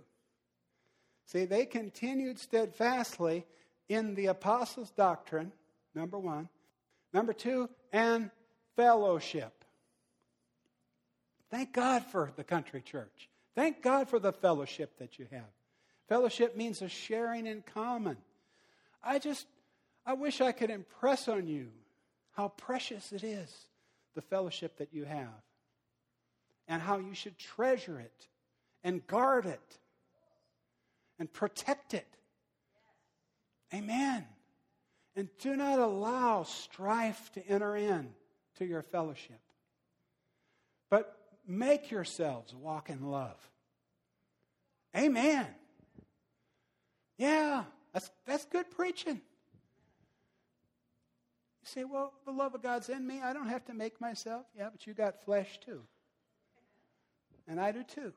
[1.25, 3.45] See, they continued steadfastly
[3.89, 5.51] in the apostles' doctrine,
[5.93, 6.49] number one.
[7.13, 8.29] Number two, and
[8.75, 9.63] fellowship.
[11.49, 13.29] Thank God for the country church.
[13.55, 15.49] Thank God for the fellowship that you have.
[16.09, 18.17] Fellowship means a sharing in common.
[19.03, 19.47] I just,
[20.05, 21.69] I wish I could impress on you
[22.37, 23.51] how precious it is,
[24.13, 25.41] the fellowship that you have,
[26.67, 28.27] and how you should treasure it
[28.83, 29.77] and guard it
[31.17, 32.07] and protect it.
[33.73, 34.23] Amen.
[35.15, 38.13] And do not allow strife to enter in
[38.59, 39.39] to your fellowship.
[40.91, 43.37] But make yourselves walk in love.
[44.95, 45.47] Amen.
[47.17, 49.21] Yeah, that's, that's good preaching.
[51.67, 53.21] Say, well, the love of God's in me.
[53.21, 54.45] I don't have to make myself.
[54.57, 55.81] Yeah, but you got flesh too.
[57.47, 58.13] And I do too.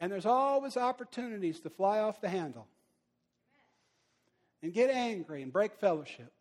[0.00, 2.66] And there's always opportunities to fly off the handle
[4.62, 6.32] and get angry and break fellowship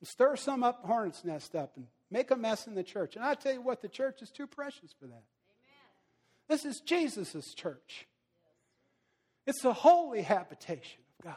[0.00, 3.16] and stir some up hornet's nest up and make a mess in the church.
[3.16, 5.12] And I tell you what, the church is too precious for that.
[5.12, 6.48] Amen.
[6.48, 8.06] This is Jesus' church.
[9.46, 11.36] It's the holy habitation of God.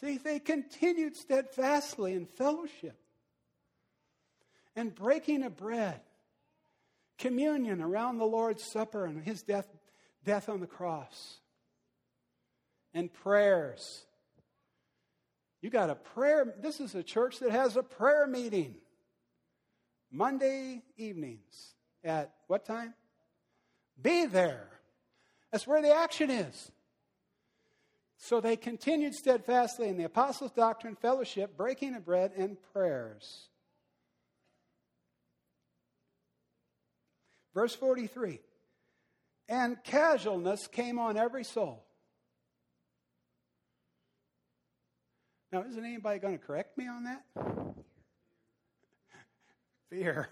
[0.00, 2.98] See, they continued steadfastly in fellowship
[4.74, 6.00] and breaking of bread,
[7.18, 9.68] communion around the Lord's Supper and his death,
[10.24, 11.40] death on the cross,
[12.94, 14.06] and prayers.
[15.60, 16.54] You got a prayer.
[16.60, 18.76] This is a church that has a prayer meeting
[20.10, 22.94] Monday evenings at what time?
[24.00, 24.66] Be there.
[25.52, 26.72] That's where the action is.
[28.22, 33.48] So they continued steadfastly in the apostles' doctrine, fellowship, breaking of bread, and prayers.
[37.54, 38.40] Verse 43
[39.48, 41.82] And casualness came on every soul.
[45.50, 47.24] Now, isn't anybody going to correct me on that?
[49.88, 50.28] Fear.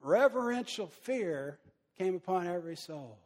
[0.00, 1.58] Reverential fear
[1.98, 3.18] came upon every soul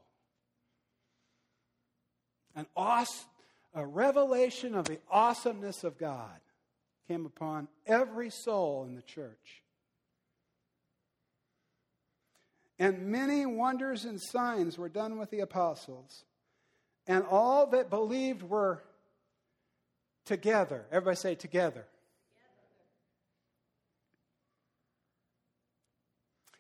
[2.56, 3.28] an awesome,
[3.76, 6.40] a revelation of the awesomeness of God
[7.06, 9.62] came upon every soul in the church.
[12.78, 16.24] And many wonders and signs were done with the apostles,
[17.06, 18.82] and all that believed were
[20.24, 20.86] together.
[20.90, 21.86] Everybody say together.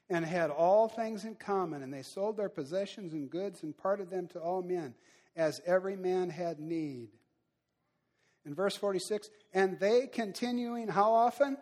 [0.08, 4.08] and had all things in common, and they sold their possessions and goods and parted
[4.08, 4.94] them to all men
[5.36, 7.10] as every man had need.
[8.44, 11.58] in verse 46 and they continuing how often?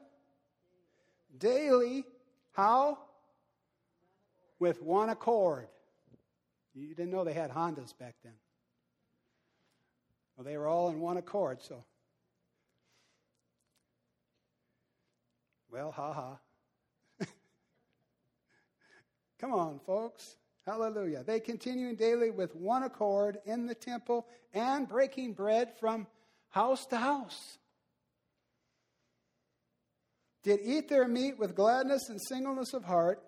[1.37, 2.05] Daily.
[2.53, 2.99] How?
[4.59, 5.68] With one accord.
[6.75, 8.35] You didn't know they had Hondas back then.
[10.37, 11.85] Well, they were all in one accord, so.
[15.70, 16.39] Well, ha ha.
[19.39, 20.37] Come on, folks.
[20.67, 21.23] Hallelujah.
[21.25, 26.07] They continuing daily with one accord in the temple and breaking bread from
[26.49, 27.59] house to house.
[30.43, 33.23] Did eat their meat with gladness and singleness of heart,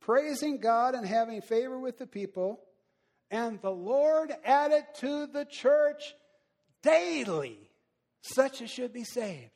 [0.00, 2.60] praising God and having favor with the people.
[3.30, 6.14] And the Lord added to the church
[6.82, 7.58] daily
[8.20, 9.50] such as should be saved.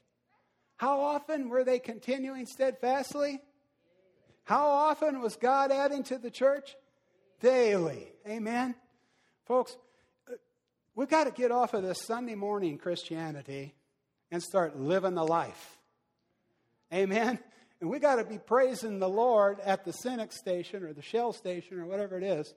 [0.76, 3.40] How often were they continuing steadfastly?
[4.44, 6.76] How often was God adding to the church?
[7.40, 8.08] Daily.
[8.28, 8.74] Amen.
[9.46, 9.76] Folks,
[10.28, 10.34] uh,
[10.94, 13.74] we've got to get off of this Sunday morning Christianity
[14.30, 15.78] and start living the life.
[16.92, 17.38] Amen.
[17.80, 21.32] And we got to be praising the Lord at the Cenex station or the Shell
[21.32, 22.52] station or whatever it is.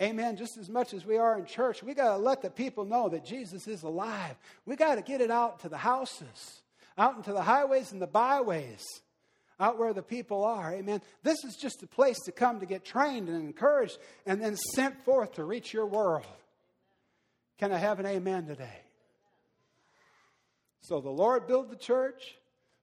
[0.00, 0.36] Amen.
[0.36, 3.08] Just as much as we are in church, we got to let the people know
[3.08, 4.36] that Jesus is alive.
[4.66, 6.62] We got to get it out to the houses,
[6.98, 8.84] out into the highways and the byways,
[9.60, 10.72] out where the people are.
[10.72, 11.00] Amen.
[11.22, 15.04] This is just a place to come to get trained and encouraged and then sent
[15.04, 16.26] forth to reach your world.
[17.58, 18.80] Can I have an amen today?
[20.80, 22.36] So the Lord built the church,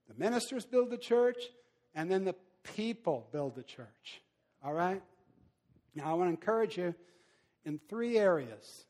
[0.08, 1.36] the ministers build the church,
[1.94, 2.34] and then the
[2.74, 4.22] people build the church.
[4.64, 5.02] All right?
[5.94, 6.94] Now, I want to encourage you
[7.64, 8.84] in three areas.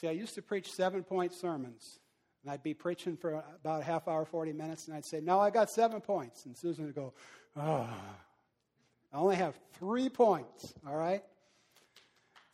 [0.00, 1.98] See, I used to preach seven point sermons.
[2.42, 5.38] And I'd be preaching for about a half hour, 40 minutes, and I'd say, No,
[5.38, 6.44] I got seven points.
[6.46, 7.12] And Susan would go,
[7.56, 7.88] Oh,
[9.12, 11.22] I only have three points, all right?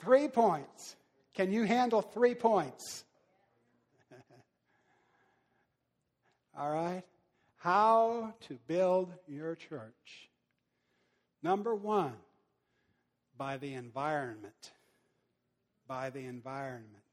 [0.00, 0.96] Three points.
[1.34, 3.04] Can you handle three points?
[6.58, 7.04] All right?
[7.58, 10.30] How to build your church.
[11.42, 12.14] Number one,
[13.36, 14.72] by the environment.
[15.86, 17.07] By the environment.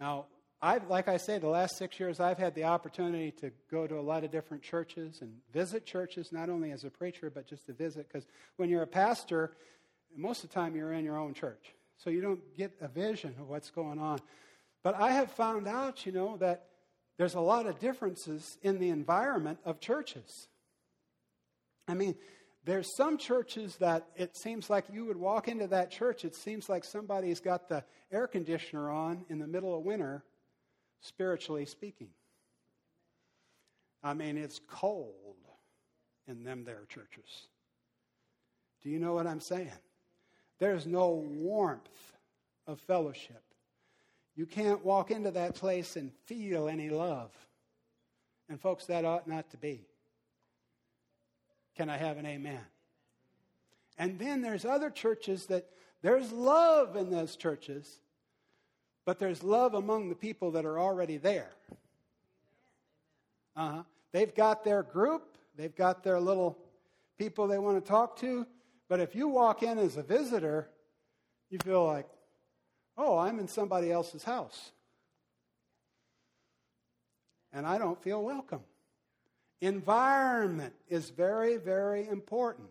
[0.00, 0.26] Now,
[0.62, 3.98] I've, like I say, the last six years I've had the opportunity to go to
[3.98, 7.66] a lot of different churches and visit churches, not only as a preacher, but just
[7.66, 8.08] to visit.
[8.08, 8.26] Because
[8.56, 9.52] when you're a pastor,
[10.16, 11.74] most of the time you're in your own church.
[11.96, 14.20] So you don't get a vision of what's going on.
[14.82, 16.66] But I have found out, you know, that
[17.18, 20.48] there's a lot of differences in the environment of churches.
[21.86, 22.14] I mean,
[22.64, 26.68] there's some churches that it seems like you would walk into that church, it seems
[26.68, 30.22] like somebody's got the air conditioner on in the middle of winter,
[31.00, 32.10] spiritually speaking.
[34.02, 35.36] I mean, it's cold
[36.28, 37.48] in them there churches.
[38.82, 39.72] Do you know what I'm saying?
[40.58, 41.88] There's no warmth
[42.66, 43.42] of fellowship.
[44.36, 47.30] You can't walk into that place and feel any love.
[48.48, 49.86] And, folks, that ought not to be.
[51.80, 52.60] Can I have an amen?
[53.96, 55.66] And then there's other churches that
[56.02, 58.00] there's love in those churches,
[59.06, 61.48] but there's love among the people that are already there.
[63.56, 63.82] Uh-huh.
[64.12, 66.58] They've got their group, they've got their little
[67.16, 68.46] people they want to talk to,
[68.90, 70.68] but if you walk in as a visitor,
[71.48, 72.10] you feel like,
[72.98, 74.72] oh, I'm in somebody else's house.
[77.54, 78.60] And I don't feel welcome.
[79.60, 82.68] Environment is very, very important.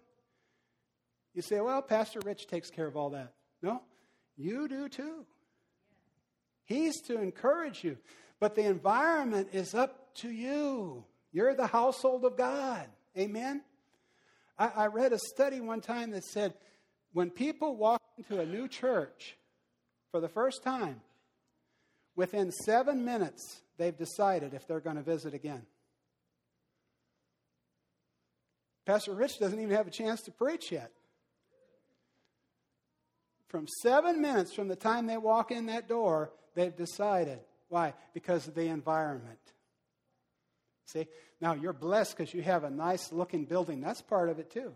[1.33, 3.33] You say, well, Pastor Rich takes care of all that.
[3.61, 3.81] No,
[4.35, 5.25] you do too.
[6.65, 7.97] He's to encourage you.
[8.39, 11.03] But the environment is up to you.
[11.31, 12.87] You're the household of God.
[13.17, 13.61] Amen?
[14.57, 16.53] I, I read a study one time that said
[17.13, 19.35] when people walk into a new church
[20.11, 21.01] for the first time,
[22.15, 25.63] within seven minutes, they've decided if they're going to visit again.
[28.89, 30.89] Pastor Rich doesn't even have a chance to preach yet.
[33.47, 37.39] From seven minutes from the time they walk in that door, they've decided.
[37.67, 37.93] Why?
[38.15, 39.37] Because of the environment.
[40.87, 41.05] See?
[41.39, 43.79] Now, you're blessed because you have a nice looking building.
[43.79, 44.75] That's part of it, too.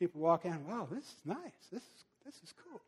[0.00, 1.38] People walk in, wow, this is nice.
[1.70, 2.80] This is, this is cool.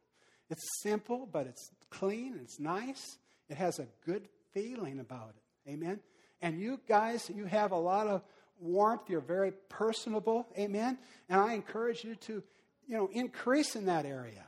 [0.51, 3.18] It's simple, but it's clean, it's nice.
[3.49, 5.70] It has a good feeling about it.
[5.70, 6.01] Amen?
[6.43, 8.22] And you guys, you have a lot of
[8.61, 9.09] warmth.
[9.09, 10.47] You're very personable.
[10.59, 10.99] Amen?
[11.29, 12.43] And I encourage you to,
[12.87, 14.47] you know, increase in that area.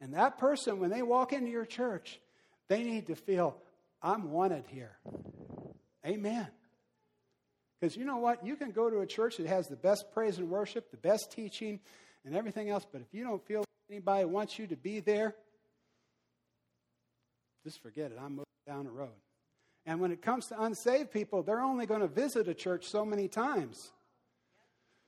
[0.00, 2.20] And that person, when they walk into your church,
[2.68, 3.56] they need to feel,
[4.02, 4.96] I'm wanted here.
[6.06, 6.46] Amen.
[7.80, 8.44] Because you know what?
[8.44, 11.32] You can go to a church that has the best praise and worship, the best
[11.32, 11.80] teaching,
[12.24, 15.34] and everything else, but if you don't feel anybody wants you to be there,
[17.64, 18.18] just forget it.
[18.20, 19.10] I'm moving down the road.
[19.88, 23.06] And when it comes to unsaved people, they're only going to visit a church so
[23.06, 23.90] many times.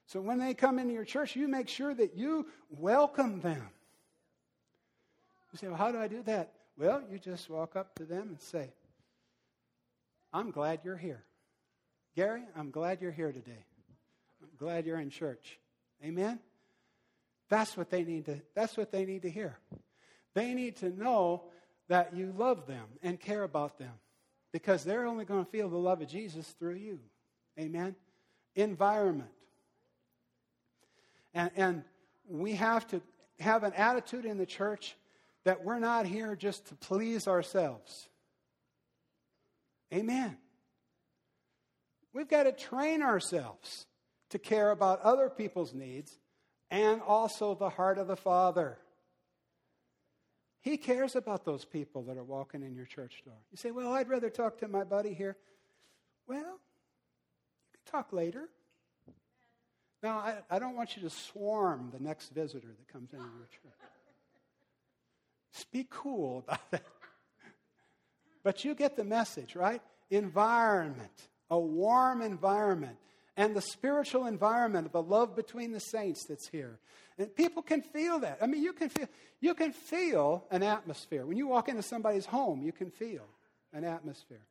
[0.07, 3.69] So when they come into your church, you make sure that you welcome them.
[5.53, 6.55] You say, Well, how do I do that?
[6.79, 8.73] Well, you just walk up to them and say,
[10.33, 11.25] I'm glad you're here.
[12.17, 13.67] Gary, I'm glad you're here today.
[14.43, 15.59] I'm glad you're in church.
[16.03, 16.41] Amen?
[17.51, 19.59] That's what they need to, that's what they need to hear.
[20.33, 21.43] They need to know
[21.89, 23.93] that you love them and care about them
[24.53, 27.01] because they're only going to feel the love of Jesus through you.
[27.59, 27.95] Amen?
[28.55, 29.31] Environment.
[31.35, 31.85] And, and
[32.29, 33.01] we have to
[33.39, 34.97] have an attitude in the church
[35.45, 38.09] that we're not here just to please ourselves.
[39.93, 40.37] Amen.
[42.13, 43.87] We've got to train ourselves
[44.31, 46.19] to care about other people's needs
[46.71, 48.79] and also the heart of the Father.
[50.61, 53.35] He cares about those people that are walking in your church door.
[53.51, 55.37] You say, Well, I'd rather talk to my buddy here.
[56.27, 58.49] Well, you can talk later.
[60.03, 63.47] Now, I, I don't want you to swarm the next visitor that comes into your
[63.51, 63.91] church.
[65.53, 66.83] Just be cool about it.
[68.43, 69.83] But you get the message, right?
[70.09, 72.97] Environment, a warm environment,
[73.41, 76.79] and the spiritual environment of the love between the saints that's here.
[77.17, 78.37] And people can feel that.
[78.43, 79.09] I mean, you can feel
[79.41, 81.25] you can feel an atmosphere.
[81.25, 83.25] When you walk into somebody's home, you can feel
[83.73, 84.43] an atmosphere.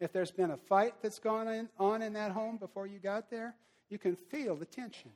[0.00, 3.54] If there's been a fight that's gone on in that home before you got there,
[3.90, 5.10] you can feel the tension.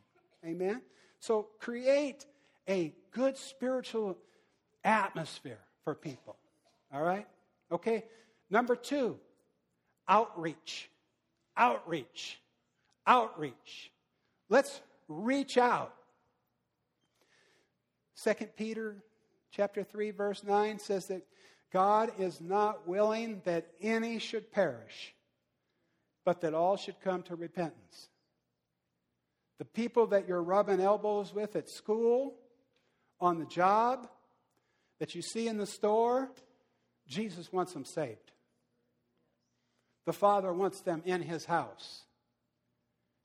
[0.45, 0.83] Amen?
[1.19, 2.27] So create
[2.69, 4.19] a good spiritual
[4.85, 6.37] atmosphere for people.
[6.93, 7.27] All right?
[7.71, 8.05] Okay?
[8.51, 9.19] Number two,
[10.07, 10.91] outreach.
[11.57, 12.42] Outreach.
[13.07, 13.93] Outreach.
[14.49, 15.95] Let's reach out.
[18.15, 18.97] Second Peter
[19.51, 21.23] chapter 3 verse 9 says that
[21.73, 25.15] God is not willing that any should perish,
[26.25, 28.09] but that all should come to repentance.
[29.59, 32.35] The people that you're rubbing elbows with at school,
[33.21, 34.09] on the job,
[34.99, 36.31] that you see in the store,
[37.07, 38.33] Jesus wants them saved.
[40.05, 42.03] The Father wants them in His house.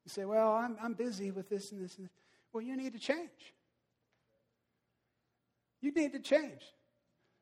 [0.08, 2.14] You say, Well, I'm, I'm busy with this and this and this.
[2.54, 3.54] Well, you need to change.
[5.82, 6.62] You need to change.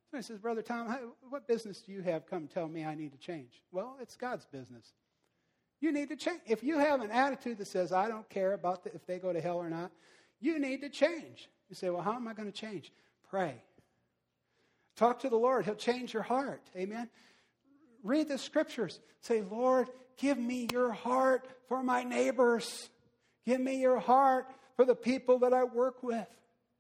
[0.10, 0.98] Somebody says, Brother Tom, how,
[1.30, 3.62] what business do you have come tell me I need to change?
[3.72, 4.94] Well, it's God's business.
[5.80, 6.42] You need to change.
[6.48, 9.32] If you have an attitude that says, I don't care about the, if they go
[9.32, 9.92] to hell or not,
[10.40, 11.48] you need to change.
[11.70, 12.92] You say, Well, how am I going to change?
[13.30, 13.62] Pray.
[14.96, 15.66] Talk to the Lord.
[15.66, 16.64] He'll change your heart.
[16.76, 17.12] Amen.
[18.02, 19.02] Read the scriptures.
[19.22, 19.88] Say, Lord,
[20.18, 22.90] give me your heart for my neighbors.
[23.46, 26.28] Give me your heart for the people that I work with.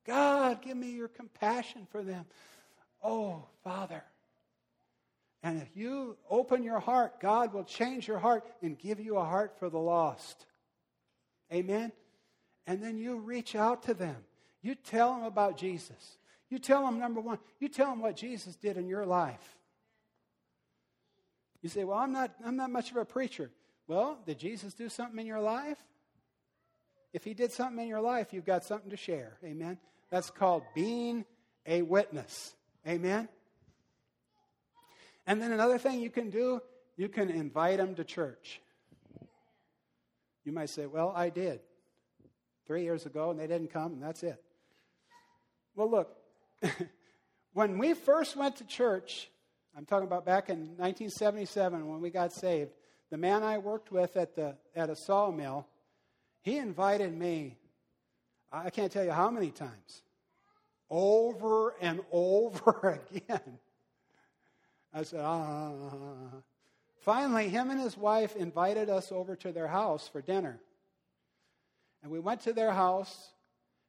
[0.05, 2.25] God, give me your compassion for them.
[3.03, 4.03] Oh, Father.
[5.43, 9.23] And if you open your heart, God will change your heart and give you a
[9.23, 10.45] heart for the lost.
[11.53, 11.91] Amen?
[12.65, 14.17] And then you reach out to them.
[14.63, 16.17] You tell them about Jesus.
[16.49, 19.55] You tell them, number one, you tell them what Jesus did in your life.
[21.65, 23.49] You say, Well, I'm not, I'm not much of a preacher.
[23.87, 25.79] Well, did Jesus do something in your life?
[27.11, 29.39] If he did something in your life, you've got something to share.
[29.43, 29.79] Amen.
[30.11, 31.25] That's called being
[31.65, 32.53] a witness.
[32.87, 33.29] Amen.
[35.25, 36.61] And then another thing you can do,
[36.97, 38.61] you can invite them to church.
[40.43, 41.61] You might say, Well, I did
[42.67, 44.39] three years ago and they didn't come, and that's it.
[45.75, 46.15] Well, look,
[47.53, 49.31] when we first went to church,
[49.77, 52.71] I'm talking about back in 1977 when we got saved,
[53.09, 55.67] the man I worked with at, the, at a sawmill,
[56.41, 57.57] he invited me,
[58.53, 60.01] I can't tell you how many times,
[60.89, 63.59] over and over again.
[64.93, 65.97] I said, ah, ah, ah,
[66.35, 66.37] ah.
[67.01, 70.57] Finally, him and his wife invited us over to their house for dinner.
[72.01, 73.33] And we went to their house,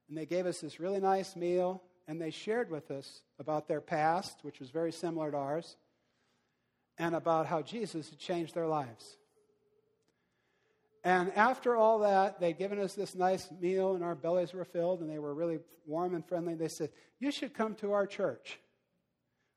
[0.09, 3.81] and they gave us this really nice meal and they shared with us about their
[3.81, 5.77] past, which was very similar to ours,
[6.99, 9.17] and about how Jesus had changed their lives.
[11.05, 15.01] And after all that, they'd given us this nice meal, and our bellies were filled,
[15.01, 16.55] and they were really warm and friendly.
[16.55, 16.91] They said,
[17.21, 18.59] You should come to our church.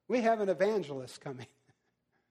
[0.07, 1.47] We have an evangelist coming.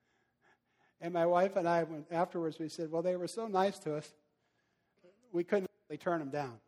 [1.00, 3.96] and my wife and I, went, afterwards, we said, Well, they were so nice to
[3.96, 4.12] us,
[5.32, 6.58] we couldn't really turn them down.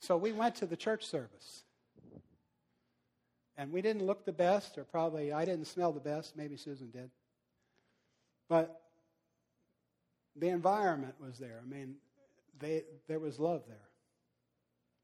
[0.00, 1.64] So we went to the church service.
[3.62, 6.36] And we didn't look the best, or probably I didn't smell the best.
[6.36, 7.10] Maybe Susan did.
[8.48, 8.80] But
[10.34, 11.60] the environment was there.
[11.64, 11.94] I mean,
[12.58, 13.76] they, there was love there.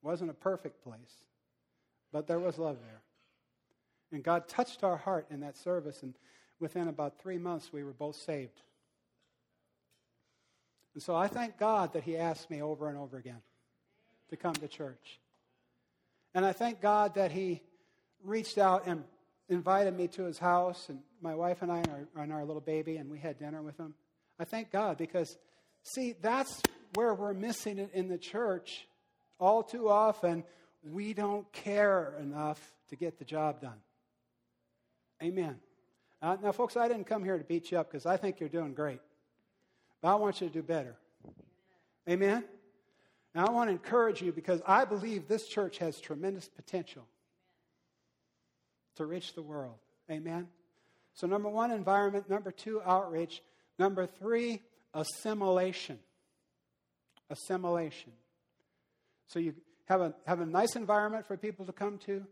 [0.02, 1.22] It wasn't a perfect place,
[2.10, 3.00] but there was love there.
[4.10, 6.14] And God touched our heart in that service, and
[6.58, 8.60] within about three months, we were both saved.
[10.94, 13.42] And so I thank God that He asked me over and over again
[14.30, 15.20] to come to church.
[16.34, 17.62] And I thank God that He
[18.24, 19.04] reached out and
[19.48, 22.60] invited me to His house, and my wife and I and our, and our little
[22.60, 23.94] baby, and we had dinner with Him.
[24.38, 25.36] I thank God because,
[25.82, 26.62] see, that's
[26.94, 28.86] where we're missing it in the church.
[29.40, 30.44] All too often,
[30.82, 32.60] we don't care enough
[32.90, 33.78] to get the job done.
[35.22, 35.56] Amen.
[36.20, 38.48] Uh, now, folks, I didn't come here to beat you up because I think you're
[38.48, 39.00] doing great.
[40.00, 40.96] But I want you to do better.
[42.08, 42.44] Amen.
[43.34, 47.04] Now, I want to encourage you because I believe this church has tremendous potential
[48.98, 49.78] to reach the world.
[50.10, 50.48] Amen.
[51.14, 52.28] So, number one, environment.
[52.30, 53.42] Number two, outreach.
[53.78, 54.62] Number three,
[54.94, 55.98] assimilation.
[57.30, 58.12] Assimilation.
[59.26, 59.54] So, you
[59.86, 62.24] have a, have a nice environment for people to come to.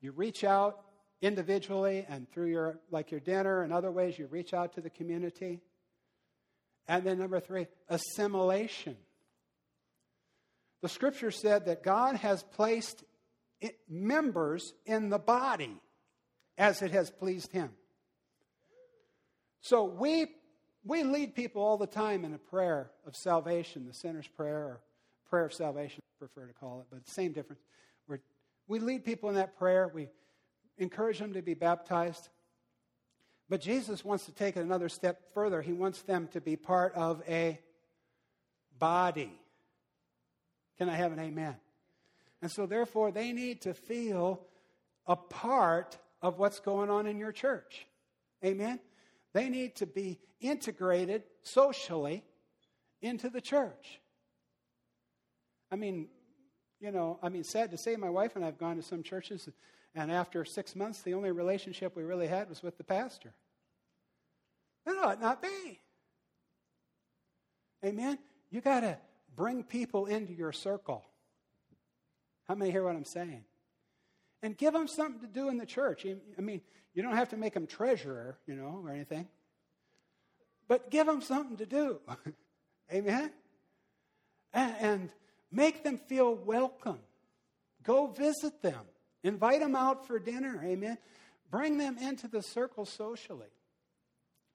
[0.00, 0.80] You reach out
[1.22, 4.90] individually and through your, like your dinner and other ways, you reach out to the
[4.90, 5.60] community.
[6.88, 8.96] And then number three, assimilation.
[10.82, 13.02] The scripture said that God has placed
[13.88, 15.80] members in the body
[16.58, 17.70] as it has pleased him.
[19.60, 20.26] So we,
[20.84, 24.80] we lead people all the time in a prayer of salvation, the sinner's prayer, or
[25.28, 27.60] prayer of salvation, I prefer to call it, but same difference.
[28.06, 28.20] We're,
[28.68, 29.90] we lead people in that prayer.
[29.92, 30.08] We
[30.78, 32.28] encourage them to be baptized.
[33.48, 35.62] But Jesus wants to take it another step further.
[35.62, 37.60] He wants them to be part of a
[38.78, 39.32] body.
[40.78, 41.56] Can I have an amen?
[42.42, 44.42] And so, therefore, they need to feel
[45.06, 45.96] a part
[46.26, 47.86] of what's going on in your church.
[48.44, 48.80] Amen?
[49.32, 52.24] They need to be integrated socially
[53.00, 54.00] into the church.
[55.70, 56.08] I mean,
[56.80, 59.04] you know, I mean, sad to say, my wife and I have gone to some
[59.04, 59.48] churches
[59.94, 63.32] and after six months, the only relationship we really had was with the pastor.
[64.84, 65.78] That ought not be.
[67.84, 68.18] Amen?
[68.50, 68.98] You got to
[69.36, 71.04] bring people into your circle.
[72.48, 73.44] How many hear what I'm saying?
[74.46, 76.06] And give them something to do in the church.
[76.06, 76.60] I mean,
[76.94, 79.26] you don't have to make them treasurer, you know, or anything.
[80.68, 81.98] But give them something to do.
[82.92, 83.32] Amen?
[84.54, 85.10] And
[85.50, 87.00] make them feel welcome.
[87.82, 88.82] Go visit them.
[89.24, 90.62] Invite them out for dinner.
[90.64, 90.96] Amen.
[91.50, 93.50] Bring them into the circle socially.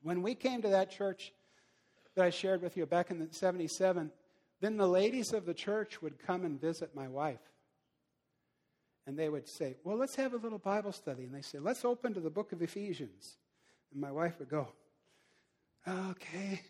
[0.04, 1.34] When we came to that church
[2.16, 4.10] that I shared with you back in the 77,
[4.62, 7.42] then the ladies of the church would come and visit my wife.
[9.08, 11.24] And they would say, Well, let's have a little Bible study.
[11.24, 13.38] And they say, Let's open to the book of Ephesians.
[13.91, 14.68] And my wife would go,
[15.88, 16.62] Okay.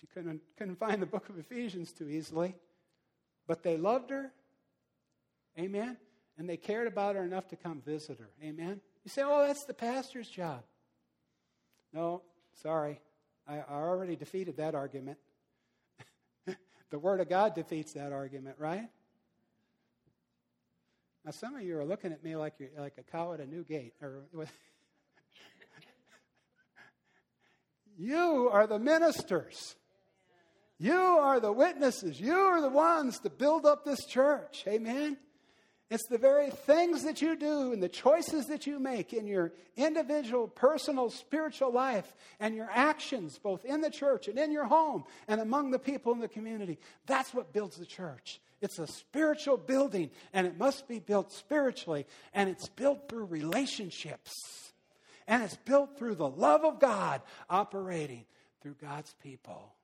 [0.00, 2.54] She couldn't, couldn't find the book of Ephesians too easily.
[3.46, 4.30] But they loved her.
[5.58, 5.96] Amen
[6.38, 8.30] and they cared about her enough to come visit her.
[8.42, 8.80] Amen?
[9.04, 10.62] You say, oh, that's the pastor's job.
[11.92, 12.22] No,
[12.62, 13.00] sorry.
[13.48, 15.18] I, I already defeated that argument.
[16.90, 18.88] the Word of God defeats that argument, right?
[21.26, 23.46] Now, some of you are looking at me like you're like a cow at a
[23.46, 23.94] new gate.
[24.00, 24.22] Or,
[27.98, 29.74] you are the ministers.
[30.78, 32.20] You are the witnesses.
[32.20, 34.62] You are the ones to build up this church.
[34.68, 35.16] Amen?
[35.90, 39.52] It's the very things that you do and the choices that you make in your
[39.76, 45.02] individual, personal, spiritual life and your actions, both in the church and in your home
[45.26, 46.78] and among the people in the community.
[47.06, 48.40] That's what builds the church.
[48.60, 54.32] It's a spiritual building, and it must be built spiritually, and it's built through relationships.
[55.28, 58.24] And it's built through the love of God operating
[58.62, 59.74] through God's people.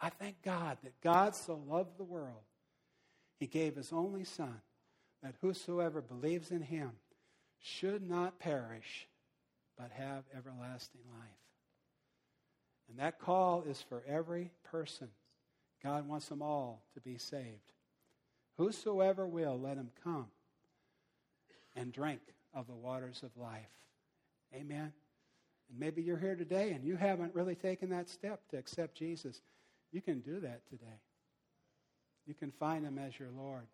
[0.00, 2.42] I thank God that God so loved the world,
[3.38, 4.60] He gave His only Son
[5.22, 6.92] that whosoever believes in him
[7.58, 9.06] should not perish,
[9.76, 11.28] but have everlasting life.
[12.88, 15.08] And that call is for every person.
[15.82, 17.72] God wants them all to be saved.
[18.60, 20.26] Whosoever will, let him come
[21.74, 22.20] and drink
[22.52, 23.70] of the waters of life.
[24.54, 24.92] Amen.
[25.70, 29.40] And maybe you're here today and you haven't really taken that step to accept Jesus.
[29.92, 31.00] You can do that today.
[32.26, 33.66] You can find him as your Lord.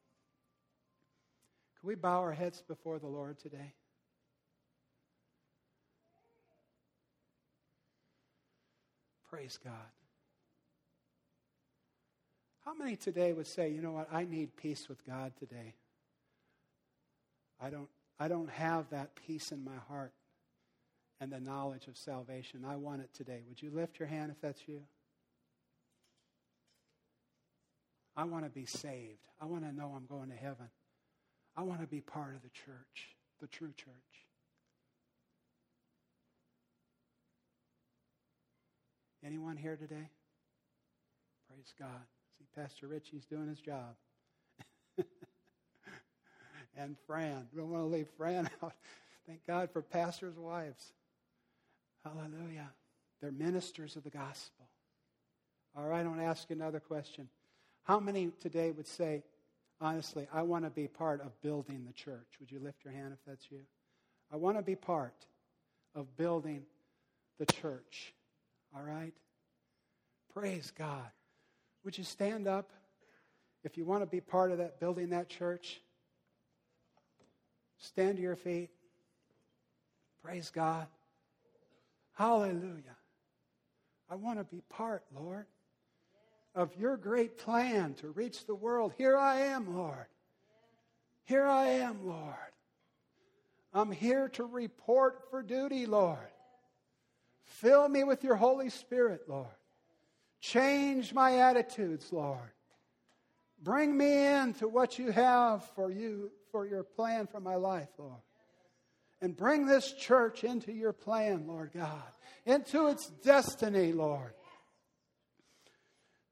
[1.80, 3.72] Can we bow our heads before the Lord today?
[9.28, 10.05] Praise God.
[12.67, 15.75] How many today would say, you know what, I need peace with God today?
[17.61, 17.89] I don't,
[18.19, 20.12] I don't have that peace in my heart
[21.21, 22.64] and the knowledge of salvation.
[22.67, 23.43] I want it today.
[23.49, 24.83] Would you lift your hand if that's you?
[28.17, 29.29] I want to be saved.
[29.41, 30.69] I want to know I'm going to heaven.
[31.57, 33.95] I want to be part of the church, the true church.
[39.25, 40.11] Anyone here today?
[41.49, 42.16] Praise God.
[42.57, 43.94] Pastor Richie's doing his job.
[46.76, 47.46] and Fran.
[47.52, 48.72] We don't want to leave Fran out.
[49.26, 50.92] Thank God for pastors' wives.
[52.04, 52.70] Hallelujah.
[53.20, 54.66] They're ministers of the gospel.
[55.76, 57.28] All right, I want to ask you another question.
[57.82, 59.22] How many today would say,
[59.80, 62.26] honestly, I want to be part of building the church?
[62.40, 63.61] Would you lift your hand if that's you?
[64.32, 65.26] I want to be part
[65.94, 66.62] of building
[67.38, 68.14] the church.
[68.74, 69.12] All right?
[70.32, 71.11] Praise God.
[71.87, 72.72] Would you stand up
[73.62, 75.80] if you want to be part of that building that church?
[77.78, 78.70] Stand to your feet.
[80.20, 80.89] Praise God.
[82.14, 82.97] Hallelujah.
[84.11, 85.47] I want to be part, Lord,
[86.57, 88.93] of your great plan to reach the world.
[88.99, 90.07] Here I am, Lord.
[91.22, 92.34] Here I am, Lord.
[93.72, 96.18] I'm here to report for duty, Lord.
[97.45, 99.47] Fill me with your Holy Spirit, Lord.
[100.53, 102.53] Change my attitudes, Lord.
[103.61, 108.20] Bring me into what you have for you, for your plan for my life, Lord.
[109.20, 112.05] And bring this church into your plan, Lord God,
[112.44, 114.34] into its destiny, Lord.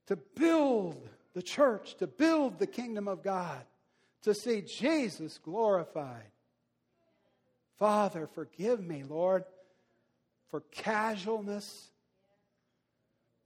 [0.06, 3.64] To build the church, to build the kingdom of God,
[4.22, 6.30] to see Jesus glorified.
[7.80, 9.42] Father, forgive me, Lord,
[10.50, 11.90] for casualness,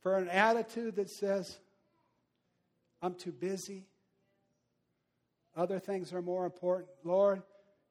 [0.02, 1.58] for an attitude that says,
[3.02, 3.86] I'm too busy.
[5.56, 6.88] Other things are more important.
[7.04, 7.42] Lord,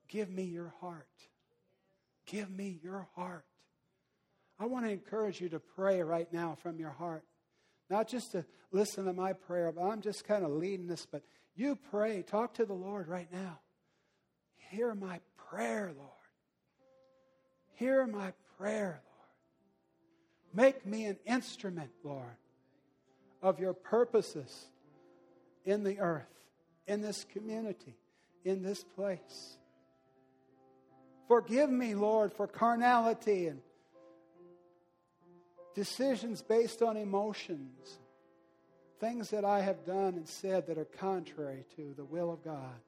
[0.08, 1.08] give me your heart.
[2.26, 3.46] Give me your heart.
[4.60, 7.24] I want to encourage you to pray right now from your heart.
[7.90, 11.06] Not just to listen to my prayer, but I'm just kind of leading this.
[11.06, 11.24] But
[11.56, 13.60] you pray, talk to the Lord right now.
[14.58, 16.12] Hear my prayer, Lord.
[17.76, 19.02] Hear my prayer.
[20.58, 22.36] Make me an instrument, Lord,
[23.44, 24.66] of your purposes
[25.66, 26.34] in the earth,
[26.88, 27.94] in this community,
[28.44, 29.58] in this place.
[31.28, 33.62] Forgive me, Lord, for carnality and
[35.76, 38.00] decisions based on emotions,
[39.00, 42.80] things that I have done and said that are contrary to the will of God.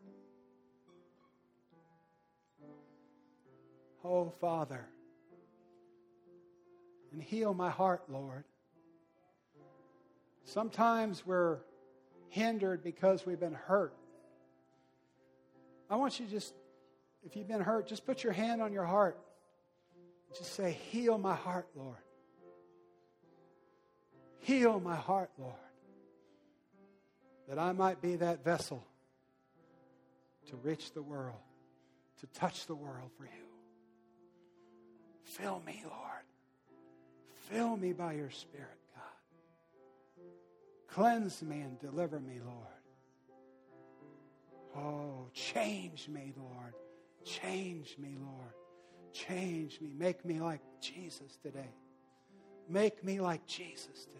[4.04, 4.88] Oh, Father,
[7.12, 8.44] and heal my heart, Lord.
[10.44, 11.60] Sometimes we're
[12.30, 13.94] hindered because we've been hurt.
[15.90, 16.54] I want you to just,
[17.24, 19.18] if you've been hurt, just put your hand on your heart.
[20.38, 21.98] Just say, Heal my heart, Lord.
[24.42, 25.54] Heal my heart, Lord.
[27.48, 28.86] That I might be that vessel
[30.50, 31.38] to reach the world,
[32.22, 33.30] to touch the world for you.
[35.24, 36.29] Fill me, Lord.
[37.50, 38.78] Fill me by your Spirit.
[38.96, 40.24] God.
[40.88, 42.68] Cleanse me and deliver me, Lord.
[44.78, 46.74] Oh, change me, Lord.
[47.26, 48.54] Change me, Lord.
[49.14, 49.92] Change me.
[49.98, 51.74] Make me like Jesus today.
[52.70, 54.20] Make me like Jesus today.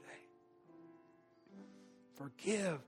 [2.16, 2.80] Forgive,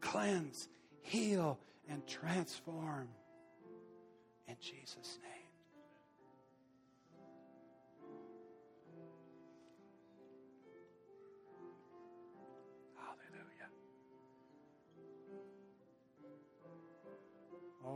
[0.00, 0.68] cleanse,
[1.00, 3.08] heal, and transform.
[4.46, 5.35] In Jesus' name.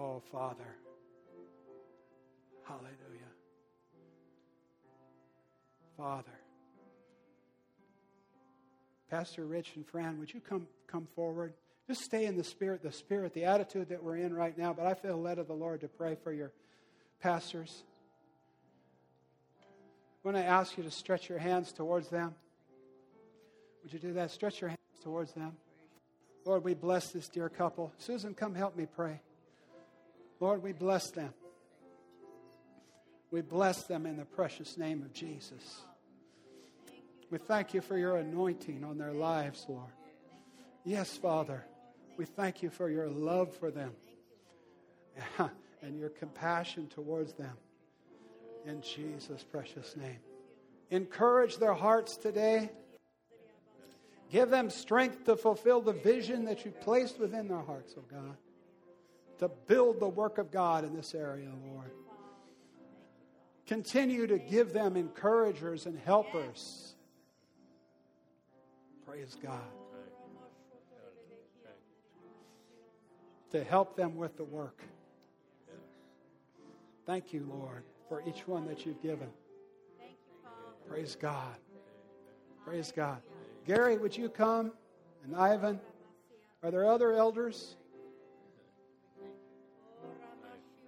[0.01, 0.76] Oh, Father.
[2.66, 2.96] Hallelujah.
[5.94, 6.30] Father.
[9.11, 11.53] Pastor Rich and Fran, would you come, come forward?
[11.86, 14.72] Just stay in the spirit, the spirit, the attitude that we're in right now.
[14.72, 16.51] But I feel led of the Lord to pray for your
[17.20, 17.82] pastors.
[20.22, 22.34] When I ask you to stretch your hands towards them,
[23.82, 24.30] would you do that?
[24.30, 25.53] Stretch your hands towards them.
[26.46, 27.92] Lord, we bless this dear couple.
[27.98, 29.20] Susan, come help me pray.
[30.41, 31.34] Lord, we bless them.
[33.30, 35.82] We bless them in the precious name of Jesus.
[37.30, 39.93] We thank you for your anointing on their lives, Lord.
[40.82, 41.64] Yes, Father,
[42.16, 43.93] we thank you for your love for them
[45.82, 47.57] and your compassion towards them.
[48.64, 50.18] In Jesus' precious name.
[50.91, 52.70] Encourage their hearts today.
[54.30, 58.36] Give them strength to fulfill the vision that you placed within their hearts, oh God
[59.41, 61.91] to build the work of God in this area, Lord.
[63.66, 66.95] Continue to give them encouragers and helpers.
[69.07, 69.61] Praise God.
[73.53, 74.82] To help them with the work.
[77.07, 79.28] Thank you, Lord, for each one that you've given.
[80.86, 81.57] Praise God.
[82.66, 83.22] Praise God.
[83.66, 84.72] Gary, would you come?
[85.24, 85.80] And Ivan,
[86.62, 87.76] are there other elders?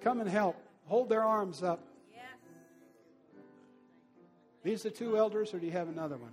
[0.03, 0.57] Come and help.
[0.87, 1.81] Hold their arms up.
[4.65, 6.33] These are two elders, or do you have another one?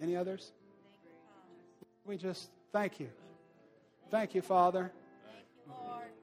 [0.00, 0.52] Any others?
[2.04, 3.08] We just thank you.
[4.10, 4.92] Thank you, Father.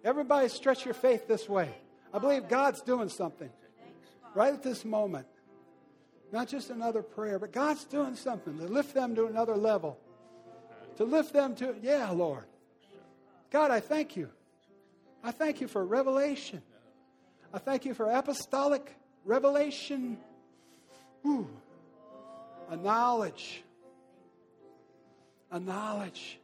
[0.04, 1.70] Everybody, stretch your faith this way.
[2.14, 3.50] I believe God's doing something
[4.34, 5.28] right at this moment.
[6.32, 9.98] Not just another prayer, but God's doing something to lift them to another level.
[10.98, 12.46] To lift them to, yeah, Lord.
[13.52, 14.30] God, I thank you.
[15.24, 16.62] I thank you for revelation.
[17.54, 18.96] I thank you for apostolic
[19.26, 20.18] revelation.
[21.26, 21.48] Ooh,
[22.70, 23.64] a knowledge.
[25.52, 26.40] A knowledge.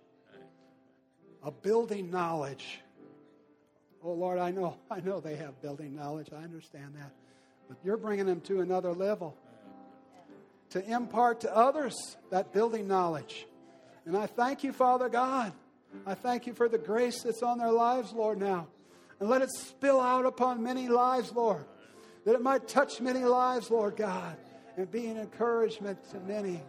[1.44, 2.80] A building knowledge.
[4.04, 6.30] Oh Lord, I know, I know they have building knowledge.
[6.34, 7.12] I understand that.
[7.68, 9.38] But you're bringing them to another level
[10.72, 13.46] to impart to others that building knowledge.
[14.06, 15.54] And I thank you, Father God.
[16.06, 18.68] I thank you for the grace that's on their lives, Lord, now.
[19.20, 21.66] And let it spill out upon many lives, Lord.
[22.26, 24.38] That it might touch many lives, Lord God,
[24.78, 26.62] and be an encouragement to many.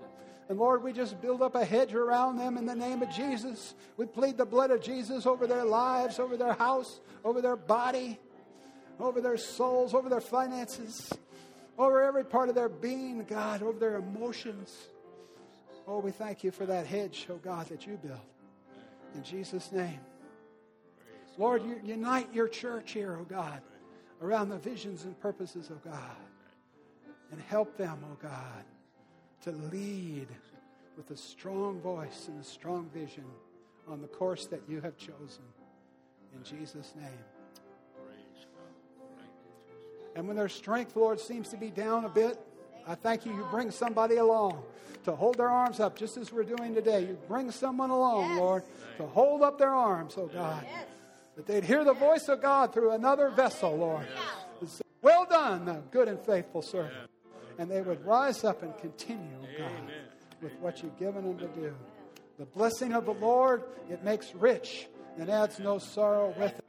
[0.48, 3.74] And Lord, we just build up a hedge around them in the name of Jesus.
[3.96, 8.18] We plead the blood of Jesus over their lives, over their house, over their body,
[9.00, 11.10] over their souls, over their finances
[11.78, 14.74] over every part of their being, God, over their emotions.
[15.86, 18.20] Oh, we thank you for that hedge, oh God, that you built.
[19.14, 20.00] In Jesus' name.
[21.36, 23.60] Lord, you, unite your church here, oh God,
[24.22, 26.16] around the visions and purposes of God.
[27.32, 28.64] And help them, oh God,
[29.42, 30.28] to lead
[30.96, 33.24] with a strong voice and a strong vision
[33.88, 35.42] on the course that you have chosen.
[36.34, 37.24] In Jesus' name.
[40.14, 42.38] And when their strength, Lord, seems to be down a bit,
[42.86, 43.34] I thank you.
[43.34, 44.62] You bring somebody along
[45.04, 47.00] to hold their arms up, just as we're doing today.
[47.00, 48.38] You bring someone along, yes.
[48.38, 48.62] Lord,
[48.98, 50.64] to hold up their arms, oh God.
[50.68, 50.86] Yes.
[51.36, 54.06] That they'd hear the voice of God through another vessel, Lord.
[54.60, 54.82] Yes.
[55.02, 57.10] Well done, good and faithful servant.
[57.58, 59.92] And they would rise up and continue, oh God,
[60.40, 61.74] with what you've given them to do.
[62.38, 64.88] The blessing of the Lord, it makes rich
[65.18, 66.64] and adds no sorrow with it.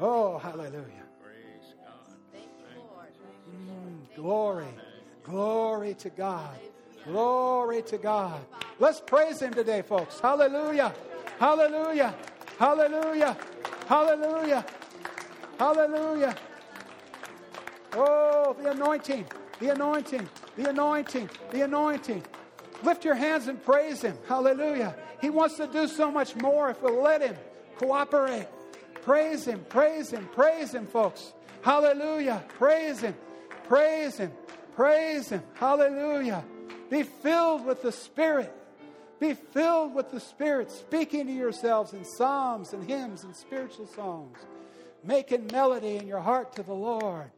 [0.00, 1.04] Oh, hallelujah.
[3.50, 4.66] Mm, glory.
[5.22, 6.58] Glory to God.
[7.04, 8.40] Glory to God.
[8.78, 10.20] Let's praise Him today, folks.
[10.20, 10.94] Hallelujah.
[11.38, 12.14] Hallelujah.
[12.58, 13.36] Hallelujah.
[13.86, 14.64] Hallelujah.
[15.58, 16.34] Hallelujah.
[17.92, 19.26] Oh, the anointing.
[19.60, 20.28] The anointing.
[20.56, 21.30] The anointing.
[21.50, 22.22] The anointing.
[22.82, 24.16] Lift your hands and praise Him.
[24.26, 24.96] Hallelujah.
[25.20, 27.36] He wants to do so much more if we'll let Him
[27.78, 28.46] cooperate.
[29.02, 29.64] Praise Him.
[29.68, 30.28] Praise Him.
[30.32, 31.34] Praise Him, folks.
[31.62, 32.42] Hallelujah.
[32.58, 33.14] Praise Him.
[33.68, 34.32] Praise Him.
[34.74, 35.42] Praise Him.
[35.54, 36.44] Hallelujah.
[36.90, 38.52] Be filled with the Spirit.
[39.20, 44.38] Be filled with the Spirit, speaking to yourselves in psalms and hymns and spiritual songs,
[45.02, 47.30] making melody in your heart to the Lord.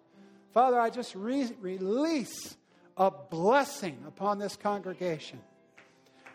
[0.53, 2.57] Father, I just re- release
[2.97, 5.39] a blessing upon this congregation.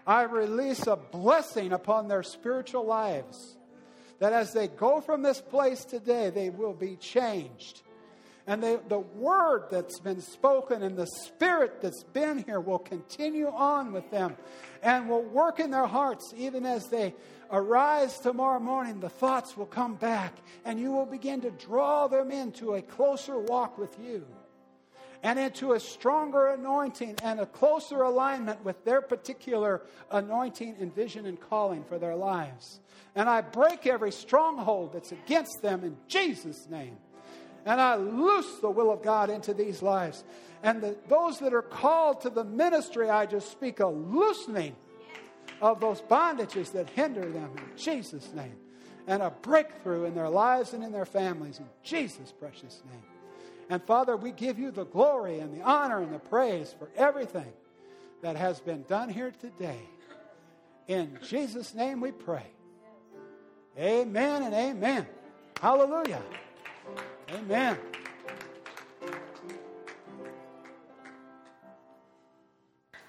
[0.05, 3.57] I release a blessing upon their spiritual lives.
[4.19, 7.81] That as they go from this place today, they will be changed
[8.47, 13.47] and they, the word that's been spoken and the spirit that's been here will continue
[13.47, 14.35] on with them
[14.81, 17.13] and will work in their hearts even as they
[17.51, 18.99] arise tomorrow morning.
[18.99, 20.33] The thoughts will come back
[20.65, 24.25] and you will begin to draw them into a closer walk with you
[25.23, 31.27] and into a stronger anointing and a closer alignment with their particular anointing and vision
[31.27, 32.79] and calling for their lives.
[33.15, 36.97] And I break every stronghold that's against them in Jesus' name.
[37.65, 40.23] And I loose the will of God into these lives.
[40.63, 44.75] And the, those that are called to the ministry, I just speak a loosening
[45.61, 48.55] of those bondages that hinder them in Jesus' name.
[49.07, 53.03] And a breakthrough in their lives and in their families in Jesus' precious name.
[53.69, 57.51] And Father, we give you the glory and the honor and the praise for everything
[58.21, 59.79] that has been done here today.
[60.87, 62.45] In Jesus' name we pray.
[63.79, 65.07] Amen and amen.
[65.59, 66.21] Hallelujah.
[67.33, 67.77] Amen.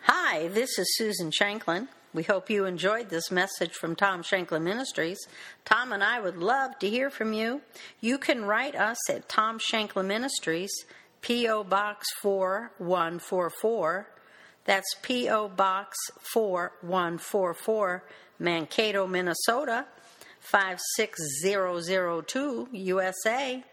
[0.02, 1.88] Hi, this is Susan Shanklin.
[2.14, 5.18] We hope you enjoyed this message from Tom Shanklin Ministries.
[5.64, 7.62] Tom and I would love to hear from you.
[8.00, 10.70] You can write us at Tom Shanklin Ministries,
[11.20, 11.64] P.O.
[11.64, 14.06] Box 4144.
[14.66, 15.48] That's P.O.
[15.48, 15.96] Box
[16.32, 18.04] 4144,
[18.38, 19.86] Mankato, Minnesota
[20.40, 23.64] 56002, USA.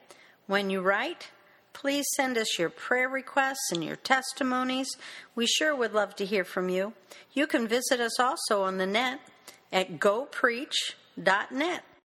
[0.50, 1.30] When you write,
[1.74, 4.90] Please send us your prayer requests and your testimonies.
[5.36, 6.94] We sure would love to hear from you.
[7.34, 9.20] You can visit us also on the net
[9.72, 11.84] at gopreach.net.